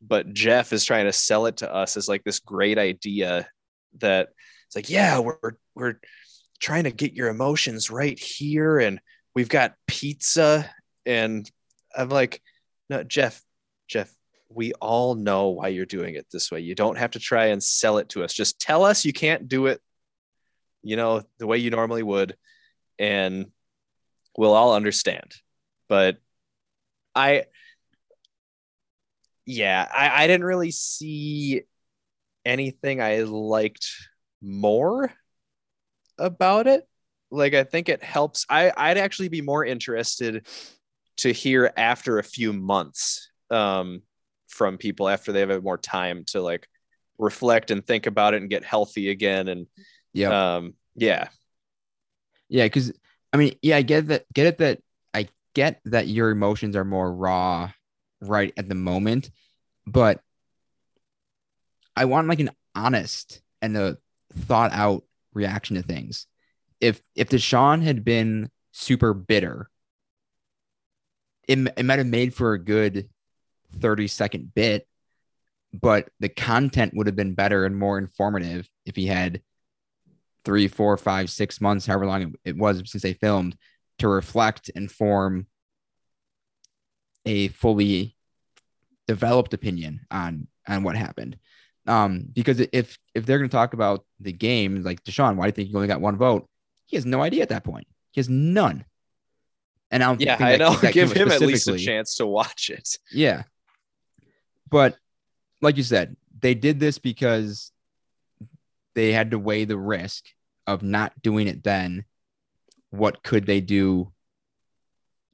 [0.00, 3.46] But jeff is trying to sell it to us as like this great idea
[3.98, 4.30] that
[4.66, 5.96] it's like yeah we're we're
[6.60, 9.00] trying to get your emotions right here and
[9.34, 10.68] we've got pizza
[11.04, 11.50] and
[11.96, 12.40] i'm like
[12.88, 13.42] no jeff
[13.88, 14.12] jeff
[14.48, 16.60] we all know why you're doing it this way.
[16.60, 18.32] You don't have to try and sell it to us.
[18.32, 19.80] Just tell us you can't do it
[20.84, 22.36] you know the way you normally would
[22.98, 23.46] and
[24.36, 25.34] we'll all understand.
[25.88, 26.18] But
[27.16, 27.44] i
[29.46, 31.62] yeah i, I didn't really see
[32.44, 33.86] anything i liked
[34.42, 35.12] more
[36.18, 36.86] about it
[37.30, 40.46] like i think it helps i i'd actually be more interested
[41.16, 44.02] to hear after a few months um
[44.48, 46.68] from people after they have had more time to like
[47.18, 49.66] reflect and think about it and get healthy again and
[50.12, 51.28] yeah, um yeah
[52.48, 52.64] yeah.
[52.64, 52.92] Because
[53.32, 54.32] I mean, yeah, I get that.
[54.32, 54.80] Get it that
[55.12, 57.70] I get that your emotions are more raw
[58.20, 59.30] right at the moment,
[59.86, 60.20] but
[61.96, 63.98] I want like an honest and a
[64.36, 65.04] thought out
[65.34, 66.26] reaction to things.
[66.80, 69.68] If if Deshawn had been super bitter,
[71.48, 73.08] it, it might have made for a good
[73.80, 74.86] 30 second bit,
[75.72, 79.42] but the content would have been better and more informative if he had
[80.44, 83.56] three, four, five, six months, however long it- was since they filmed,
[83.98, 85.46] to reflect and form
[87.24, 88.16] a fully
[89.06, 91.38] developed opinion on on what happened.
[91.86, 95.48] Um, because if if they're going to talk about the game, like Deshawn, why do
[95.48, 96.48] you think you only got one vote?
[96.86, 97.86] He has no idea at that point.
[98.12, 98.84] He has none.
[99.90, 102.26] And I don't yeah think i know that give him at least a chance to
[102.26, 103.42] watch it yeah.
[104.70, 104.96] But
[105.60, 107.70] like you said, they did this because
[108.94, 110.24] they had to weigh the risk
[110.66, 112.04] of not doing it then.
[112.90, 114.12] What could they do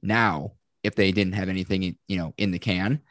[0.01, 3.01] now if they didn't have anything, you know, in the can?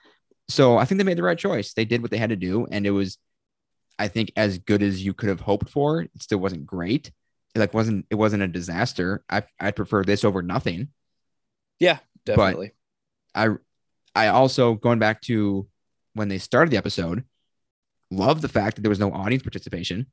[0.49, 1.73] So I think they made the right choice.
[1.73, 3.19] They did what they had to do, and it was,
[4.01, 6.01] I think, as good as you could have hoped for.
[6.01, 7.13] It still wasn't great.
[7.55, 9.23] It like wasn't it wasn't a disaster.
[9.29, 10.89] I I prefer this over nothing.
[11.79, 12.73] yeah definitely
[13.35, 13.51] I
[14.15, 15.69] I also going back to
[16.15, 17.25] when they started the episode,
[18.11, 20.07] love the fact that there was no audience participation.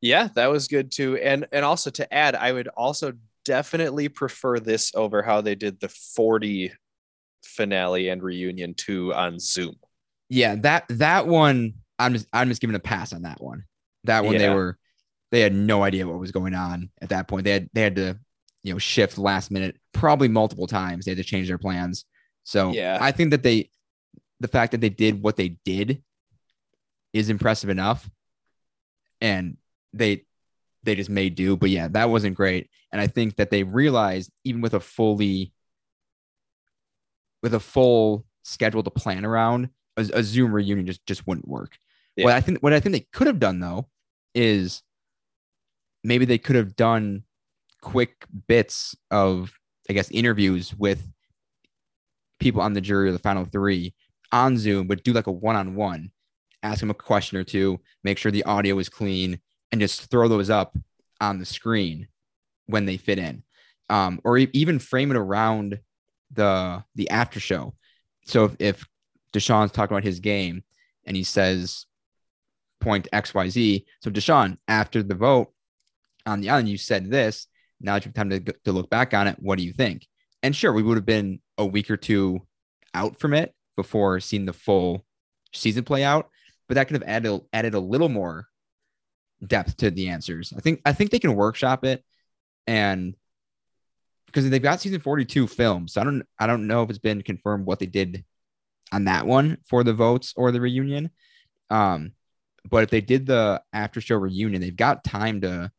[0.00, 1.16] Yeah, that was good too.
[1.16, 5.80] And and also to add, I would also definitely prefer this over how they did
[5.80, 6.72] the 40
[7.44, 9.76] finale and reunion 2 on Zoom.
[10.28, 13.64] Yeah, that that one I'm just I'm just giving a pass on that one.
[14.04, 14.78] That one they were
[15.30, 17.44] they had no idea what was going on at that point.
[17.44, 18.18] They had they had to
[18.62, 21.04] you know shift last minute probably multiple times.
[21.04, 22.04] They had to change their plans.
[22.44, 22.98] So Yeah.
[23.00, 23.70] I think that they
[24.40, 26.02] the fact that they did what they did
[27.12, 28.08] is impressive enough.
[29.20, 29.56] And
[29.92, 30.24] they
[30.82, 31.56] they just made do.
[31.56, 32.68] But yeah, that wasn't great.
[32.90, 35.52] And I think that they realized even with a fully
[37.42, 41.76] with a full schedule to plan around, a, a Zoom reunion just just wouldn't work.
[42.16, 42.26] Yeah.
[42.26, 43.88] What I think what I think they could have done though
[44.34, 44.82] is
[46.04, 47.24] maybe they could have done
[47.80, 49.52] quick bits of
[49.88, 51.06] I guess interviews with
[52.38, 53.94] people on the jury or the final three
[54.32, 56.10] on Zoom, but do like a one-on-one,
[56.62, 59.38] ask them a question or two, make sure the audio is clean,
[59.70, 60.76] and just throw those up
[61.20, 62.08] on the screen
[62.66, 63.42] when they fit in,
[63.90, 65.78] um, or even frame it around
[66.32, 67.74] the the after show.
[68.24, 68.88] So if, if
[69.32, 70.62] Deshawn's talking about his game
[71.04, 71.86] and he says
[72.80, 75.52] point X Y Z, so Deshawn after the vote
[76.26, 77.46] on the island, you said this.
[77.80, 79.36] Now it's time to, to look back on it.
[79.40, 80.06] What do you think?
[80.42, 82.46] And sure, we would have been a week or two
[82.94, 85.04] out from it before seeing the full
[85.52, 86.28] season play out,
[86.68, 88.46] but that could have added added a little more
[89.44, 90.52] depth to the answers.
[90.56, 92.04] I think I think they can workshop it,
[92.66, 93.14] and
[94.26, 96.98] because they've got season forty two filmed, so I don't I don't know if it's
[96.98, 98.24] been confirmed what they did
[98.92, 101.10] on that one for the votes or the reunion.
[101.70, 102.12] Um,
[102.68, 105.72] but if they did the after show reunion, they've got time to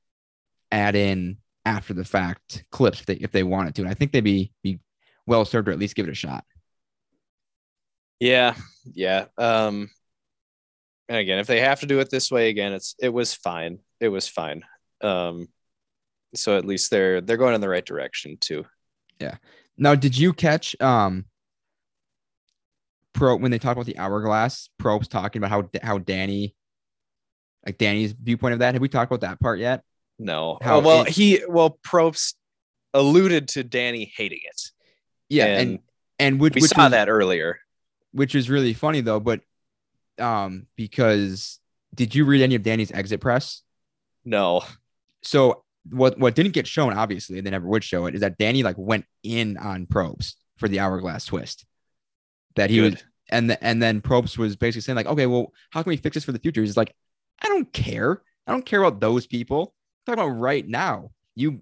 [0.71, 3.83] add in after the fact clips if they if they wanted to.
[3.83, 4.79] And I think they'd be be
[5.25, 6.43] well served or at least give it a shot.
[8.19, 8.55] Yeah,
[8.93, 9.25] yeah.
[9.37, 9.89] Um,
[11.07, 13.79] and again, if they have to do it this way again, it's it was fine.
[13.99, 14.63] It was fine.
[15.01, 15.47] Um,
[16.35, 18.65] so at least they're they're going in the right direction too.
[19.19, 19.37] Yeah.
[19.77, 21.25] Now, did you catch um
[23.13, 24.69] Pro when they talked about the hourglass?
[24.81, 26.55] Probst talking about how how Danny,
[27.65, 28.73] like Danny's viewpoint of that.
[28.75, 29.83] Have we talked about that part yet?
[30.19, 32.35] No, How Oh, well it- he well Probst
[32.93, 34.61] alluded to Danny hating it.
[35.29, 35.79] Yeah, and And
[36.19, 37.59] and, which We which saw was, that earlier.
[38.11, 39.19] which is really funny though.
[39.19, 39.41] But
[40.19, 41.59] um, because
[41.95, 43.61] did you read any of Danny's exit press?
[44.25, 44.63] No,
[45.23, 48.63] So what what didn't get shown, obviously, they never would show it, is that Danny
[48.63, 51.65] like went in on Probst for the hourglass twist.
[52.55, 55.81] That he was and the, and then Probst was basically saying like, okay, well, how
[55.81, 56.61] can we fix this for the future?
[56.61, 56.93] He's like,
[57.41, 58.21] I don't care.
[58.45, 59.73] I don't care about those people.
[60.07, 61.11] I'm talking about right now.
[61.35, 61.61] You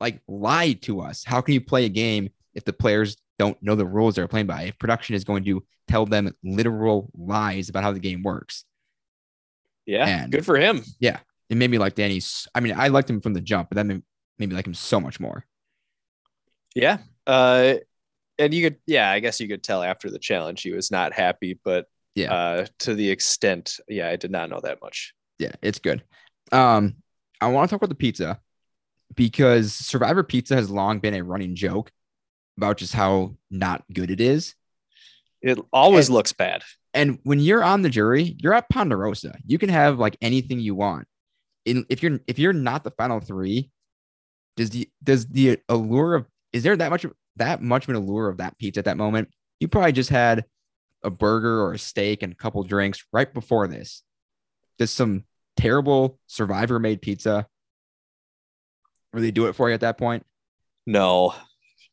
[0.00, 1.24] like lied to us.
[1.24, 4.46] How can you play a game if the players don't know the rules they're playing
[4.46, 4.62] by?
[4.62, 8.64] If production is going to tell them literal lies about how the game works.
[9.86, 10.82] yeah, And- good for him.
[11.00, 11.18] Yeah,
[11.50, 12.46] it made me like Danny's.
[12.54, 14.02] I mean, I liked him from the jump, but that made,
[14.38, 15.44] made me like him so much more.
[16.74, 16.98] Yeah.
[17.26, 17.74] Uh,
[18.40, 21.12] and you could, yeah, I guess you could tell after the challenge he was not
[21.12, 22.32] happy, but Yeah.
[22.32, 25.14] uh, to the extent, yeah, I did not know that much.
[25.38, 26.02] Yeah, it's good.
[26.50, 26.96] Um,
[27.40, 28.40] I want to talk about the pizza
[29.14, 31.90] because Survivor Pizza has long been a running joke
[32.56, 34.54] about just how not good it is.
[35.42, 36.62] It always And- looks bad.
[36.92, 39.38] And when you're on the jury, you're at Ponderosa.
[39.46, 41.06] You can have like anything you want.
[41.64, 43.70] In if you're if you're not the final three,
[44.56, 47.96] does the does the allure of is there that much of that much of an
[47.96, 49.28] allure of that pizza at that moment?
[49.58, 50.44] You probably just had
[51.02, 54.02] a burger or a steak and a couple drinks right before this.
[54.78, 55.24] Just some
[55.56, 57.46] terrible survivor made pizza.
[59.12, 60.24] Really do it for you at that point.
[60.86, 61.34] No,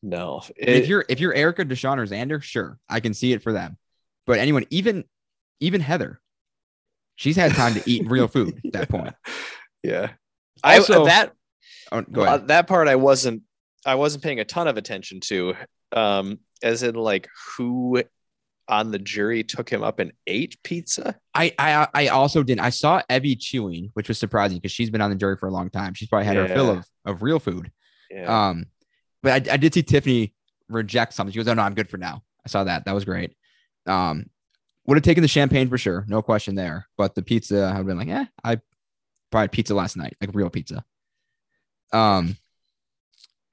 [0.01, 0.41] no.
[0.59, 3.51] And if you're if you're Erika, Deshawn, or Xander, sure, I can see it for
[3.51, 3.77] them.
[4.25, 5.03] But anyone, even
[5.59, 6.21] even Heather,
[7.15, 9.15] she's had time to eat real food at that point.
[9.83, 10.11] yeah.
[10.63, 11.33] Also- I that
[11.91, 13.43] Oh, go uh, that part I wasn't
[13.87, 15.55] I wasn't paying a ton of attention to.
[15.93, 18.03] Um, as in like who
[18.67, 21.15] on the jury took him up and ate pizza.
[21.33, 22.61] I, I I also didn't.
[22.61, 25.51] I saw Evie chewing, which was surprising because she's been on the jury for a
[25.51, 25.93] long time.
[25.93, 27.71] She's probably had her fill of, of real food.
[28.11, 28.49] Yeah.
[28.49, 28.65] Um,
[29.23, 30.33] but I, I did see Tiffany
[30.67, 31.31] reject something.
[31.31, 32.85] She goes, "Oh no, I'm good for now." I saw that.
[32.85, 33.35] That was great.
[33.85, 34.25] Um,
[34.85, 36.87] would have taken the champagne for sure, no question there.
[36.97, 38.59] But the pizza, I would have been like, "Eh, I
[39.31, 40.83] probably pizza last night, like real pizza."
[41.93, 42.35] Um,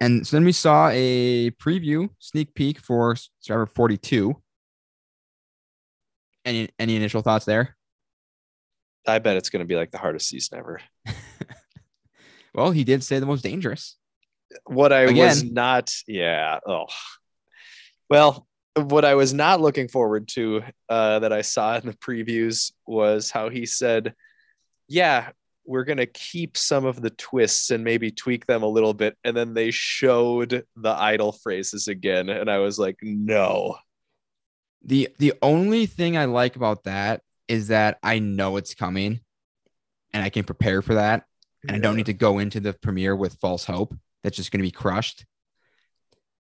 [0.05, 4.36] and so then we saw a preview, sneak peek for Survivor 42.
[6.44, 7.76] Any any initial thoughts there?
[9.07, 10.80] I bet it's gonna be like the hardest season ever.
[12.55, 13.96] Well, he did say the most dangerous.
[14.64, 16.61] what I was not, yeah.
[16.64, 16.86] Oh,
[18.09, 18.46] well,
[18.76, 23.30] what I was not looking forward to uh, that I saw in the previews was
[23.30, 24.14] how he said,
[24.86, 25.30] "Yeah,
[25.67, 29.37] we're gonna keep some of the twists and maybe tweak them a little bit," and
[29.37, 33.77] then they showed the idol phrases again, and I was like, "No,
[34.83, 39.21] The the only thing I like about that is that I know it's coming
[40.12, 41.25] and I can prepare for that.
[41.67, 44.61] And I don't need to go into the premiere with false hope that's just going
[44.61, 45.25] to be crushed.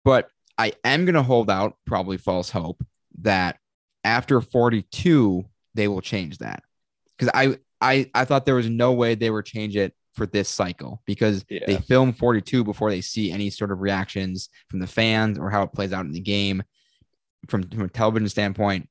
[0.05, 2.85] But I am going to hold out probably false hope
[3.21, 3.59] that
[4.05, 5.45] after 42
[5.75, 6.62] they will change that.
[7.19, 10.49] Cuz I I I thought there was no way they would change it for this
[10.49, 11.61] cycle because Yeah.
[11.66, 15.62] they film 42 before they see any sort of reactions from the fans or how
[15.62, 16.62] it plays out in the game
[17.49, 18.89] from, from a television standpoint.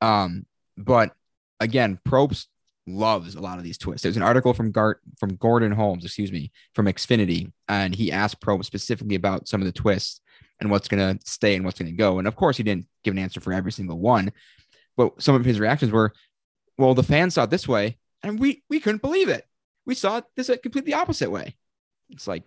[0.00, 0.46] Um,
[0.76, 1.12] but
[1.60, 2.46] again, Probst
[2.86, 4.02] loves a lot of these twists.
[4.02, 8.40] There's an article from Gart from Gordon Holmes, excuse me, from Xfinity, and he asked
[8.40, 10.20] Probst specifically about some of the twists
[10.60, 12.18] and what's going to stay and what's going to go.
[12.18, 14.30] And of course, he didn't give an answer for every single one,
[14.96, 16.12] but some of his reactions were,
[16.78, 19.46] "Well, the fans saw it this way, and we we couldn't believe it.
[19.84, 21.56] We saw it this a completely opposite way."
[22.10, 22.44] It's like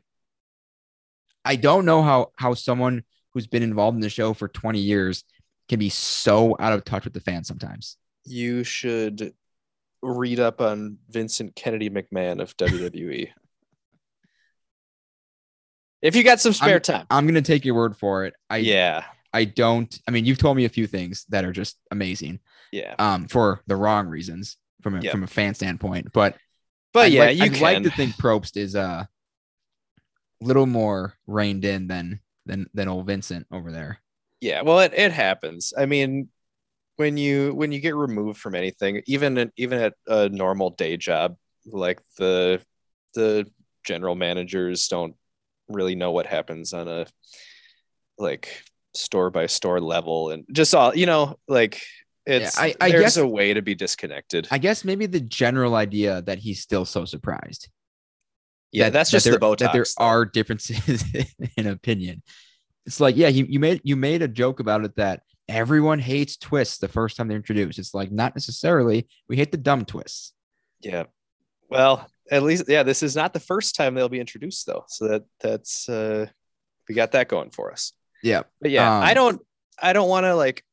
[1.45, 3.03] I don't know how how someone
[3.33, 5.23] who's been involved in the show for 20 years
[5.67, 7.97] can be so out of touch with the fans sometimes.
[8.25, 9.33] You should
[10.01, 13.29] read up on Vincent Kennedy McMahon of WWE.
[16.01, 17.05] if you got some spare time.
[17.09, 18.33] I'm gonna take your word for it.
[18.49, 19.03] I yeah.
[19.31, 19.95] I don't.
[20.07, 22.39] I mean, you've told me a few things that are just amazing.
[22.71, 22.95] Yeah.
[22.99, 25.11] Um, for the wrong reasons from a Yeah.
[25.11, 26.37] from a fan standpoint, but
[26.93, 27.61] But I'd yeah, like, you I'd can.
[27.61, 29.07] like to think Probst is a
[30.41, 33.99] little more reined in than than than old Vincent over there.
[34.41, 36.29] yeah well it, it happens i mean
[36.97, 41.35] when you when you get removed from anything even even at a normal day job
[41.65, 42.61] like the
[43.15, 43.47] the
[43.85, 45.15] general managers don't
[45.69, 47.05] really know what happens on a
[48.17, 48.63] like
[48.93, 51.81] store by store level and just all you know like
[52.29, 55.75] it's I- I there's guess- a way to be disconnected I guess maybe the general
[55.75, 57.69] idea that he's still so surprised.
[58.71, 60.05] yeah that- that's that just there, the botox That there though.
[60.05, 61.03] are differences
[61.57, 62.21] in opinion.
[62.85, 66.37] It's like, yeah, you, you made you made a joke about it that everyone hates
[66.37, 67.77] twists the first time they're introduced.
[67.77, 69.07] It's like not necessarily.
[69.27, 70.33] We hate the dumb twists.
[70.81, 71.03] Yeah.
[71.69, 74.85] Well, at least yeah, this is not the first time they'll be introduced though.
[74.87, 76.27] So that that's uh
[76.87, 77.93] we got that going for us.
[78.23, 78.43] Yeah.
[78.61, 79.41] But yeah, Um, I don't
[79.79, 80.63] I don't want to like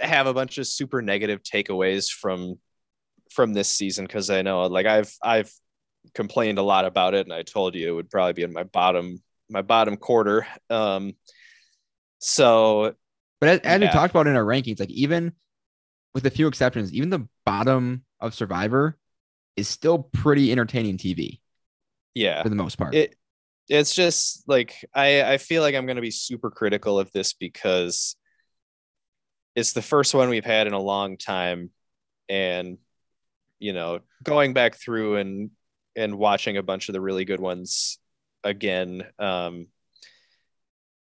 [0.00, 2.58] have a bunch of super negative takeaways from
[3.32, 5.52] from this season because I know like I've I've
[6.14, 8.64] complained a lot about it and I told you it would probably be in my
[8.64, 10.46] bottom my bottom quarter.
[10.70, 11.14] Um
[12.18, 12.94] so
[13.40, 15.32] But as, as we talked about in our rankings, like even
[16.14, 18.98] with a few exceptions, even the bottom of Survivor
[19.56, 21.40] is still pretty entertaining TV
[22.14, 22.42] yeah.
[22.42, 22.94] for the most part.
[22.94, 23.14] it
[23.68, 27.34] it's just like I I feel like I'm going to be super critical of this
[27.34, 28.16] because
[29.58, 31.70] it's the first one we've had in a long time.
[32.28, 32.78] And
[33.58, 35.50] you know going back through and
[35.96, 37.98] and watching a bunch of the really good ones
[38.44, 39.66] again um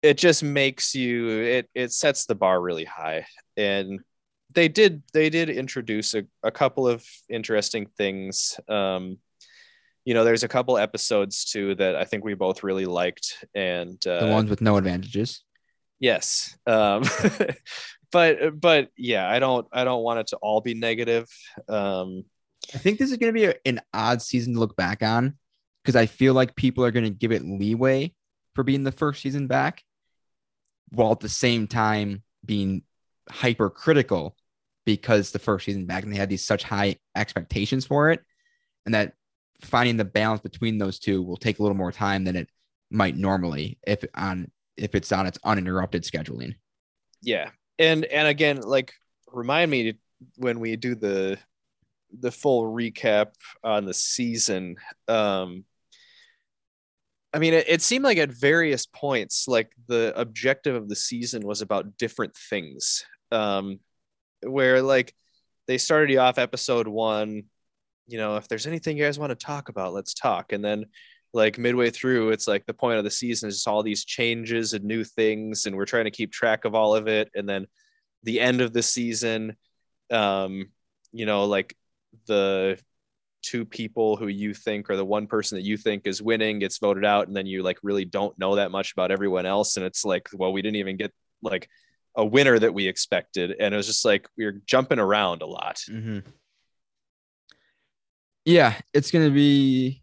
[0.01, 3.25] it just makes you it it sets the bar really high.
[3.57, 3.99] And
[4.55, 8.59] they did they did introduce a, a couple of interesting things.
[8.67, 9.17] Um
[10.05, 14.07] you know there's a couple episodes too that i think we both really liked and
[14.07, 15.43] uh, the ones with no advantages.
[15.99, 17.03] Yes um
[18.11, 21.27] but but yeah i don't i don't want it to all be negative
[21.67, 22.23] um
[22.73, 25.37] I think this is going to be a- an odd season to look back on
[25.83, 28.13] because I feel like people are going to give it leeway
[28.53, 29.83] for being the first season back,
[30.89, 32.83] while at the same time being
[33.29, 34.35] hypercritical
[34.85, 38.21] because the first season back and they had these such high expectations for it,
[38.85, 39.13] and that
[39.61, 42.49] finding the balance between those two will take a little more time than it
[42.91, 46.55] might normally if on if it's on its uninterrupted scheduling.
[47.21, 48.93] yeah and and again like
[49.31, 49.97] remind me
[50.37, 51.37] when we do the
[52.19, 53.27] the full recap
[53.63, 54.75] on the season
[55.07, 55.63] um
[57.33, 61.45] i mean it, it seemed like at various points like the objective of the season
[61.45, 63.79] was about different things um
[64.41, 65.13] where like
[65.67, 67.43] they started you off episode one
[68.07, 70.85] you know if there's anything you guys want to talk about let's talk and then
[71.33, 74.83] like midway through it's like the point of the season is all these changes and
[74.83, 77.67] new things and we're trying to keep track of all of it and then
[78.23, 79.55] the end of the season
[80.11, 80.65] um
[81.11, 81.75] you know like
[82.25, 82.79] the
[83.41, 86.79] two people who you think or the one person that you think is winning gets
[86.79, 89.85] voted out and then you like really don't know that much about everyone else and
[89.85, 91.69] it's like well we didn't even get like
[92.15, 95.45] a winner that we expected and it was just like we were jumping around a
[95.45, 96.19] lot Mm-hmm.
[98.45, 99.98] Yeah, it's going to be,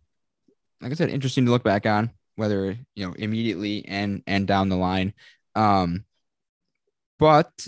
[0.80, 4.68] like I said, interesting to look back on, whether you know immediately and and down
[4.68, 5.14] the line.
[5.54, 6.04] Um,
[7.18, 7.66] but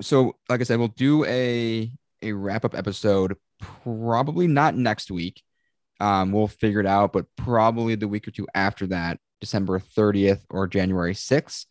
[0.00, 1.90] so, like I said, we'll do a
[2.22, 3.36] a wrap up episode,
[3.84, 5.42] probably not next week.
[6.00, 10.44] Um, we'll figure it out, but probably the week or two after that, December thirtieth
[10.50, 11.66] or January sixth,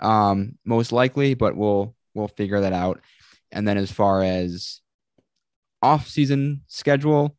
[0.00, 1.34] um, most likely.
[1.34, 3.00] But we'll we'll figure that out.
[3.52, 4.80] And then as far as
[5.82, 7.36] off season schedule,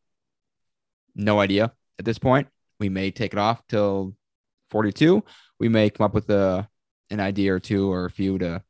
[1.15, 2.47] no idea at this point.
[2.79, 4.15] We may take it off till
[4.69, 5.23] 42.
[5.59, 6.67] We may come up with a
[7.09, 8.63] an idea or two or a few to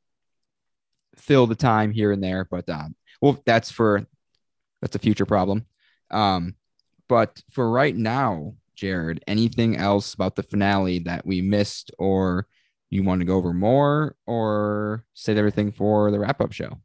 [1.16, 4.06] fill the time here and there, but um, well, that's for
[4.82, 5.66] that's a future problem.
[6.12, 6.56] Um,
[7.08, 12.48] But for right now, Jared, anything else about the finale that we missed or
[12.90, 16.80] you want to go over more or save everything for the wrap up show?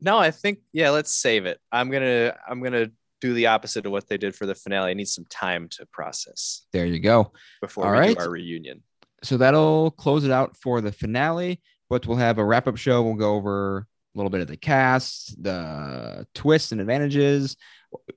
[0.00, 1.60] No, I think yeah, let's save it.
[1.72, 2.90] I'm gonna I'm gonna
[3.20, 4.90] do the opposite of what they did for the finale.
[4.90, 7.32] I need some time to process There you go.
[7.60, 8.16] before All we right.
[8.16, 8.82] do our reunion.
[9.22, 13.02] So that'll close it out for the finale, but we'll have a wrap up show.
[13.02, 17.56] We'll go over a little bit of the cast, the twists and advantages,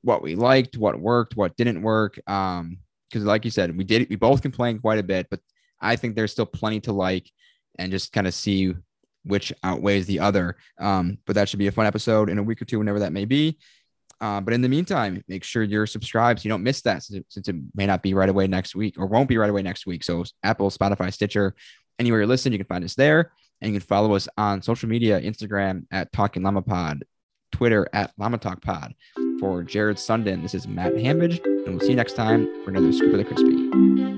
[0.02, 2.20] what we liked, what worked, what didn't work.
[2.28, 5.40] Um, because like you said, we did we both complained quite a bit, but
[5.82, 7.32] I think there's still plenty to like
[7.80, 8.76] and just kind of see
[9.24, 10.58] which outweighs the other.
[10.80, 13.14] Um, but that should be a fun episode in a week or two, whenever that
[13.14, 13.58] may be.
[14.22, 17.20] Uh, but in the meantime, make sure you're subscribed so you don't miss that since
[17.20, 19.62] it, since it may not be right away next week or won't be right away
[19.62, 20.04] next week.
[20.04, 21.56] So Apple, Spotify, Stitcher,
[22.00, 23.32] anywhere you listen, you can find us there.
[23.62, 27.04] And you can follow us on social media, Instagram at Talking Llama Pod,
[27.52, 28.94] Twitter at Llama Talk Pod.
[29.40, 32.92] For Jared Sundin, this is Matt Hambidge, and we'll see you next time for another
[32.94, 34.09] Scoop of the Crispy.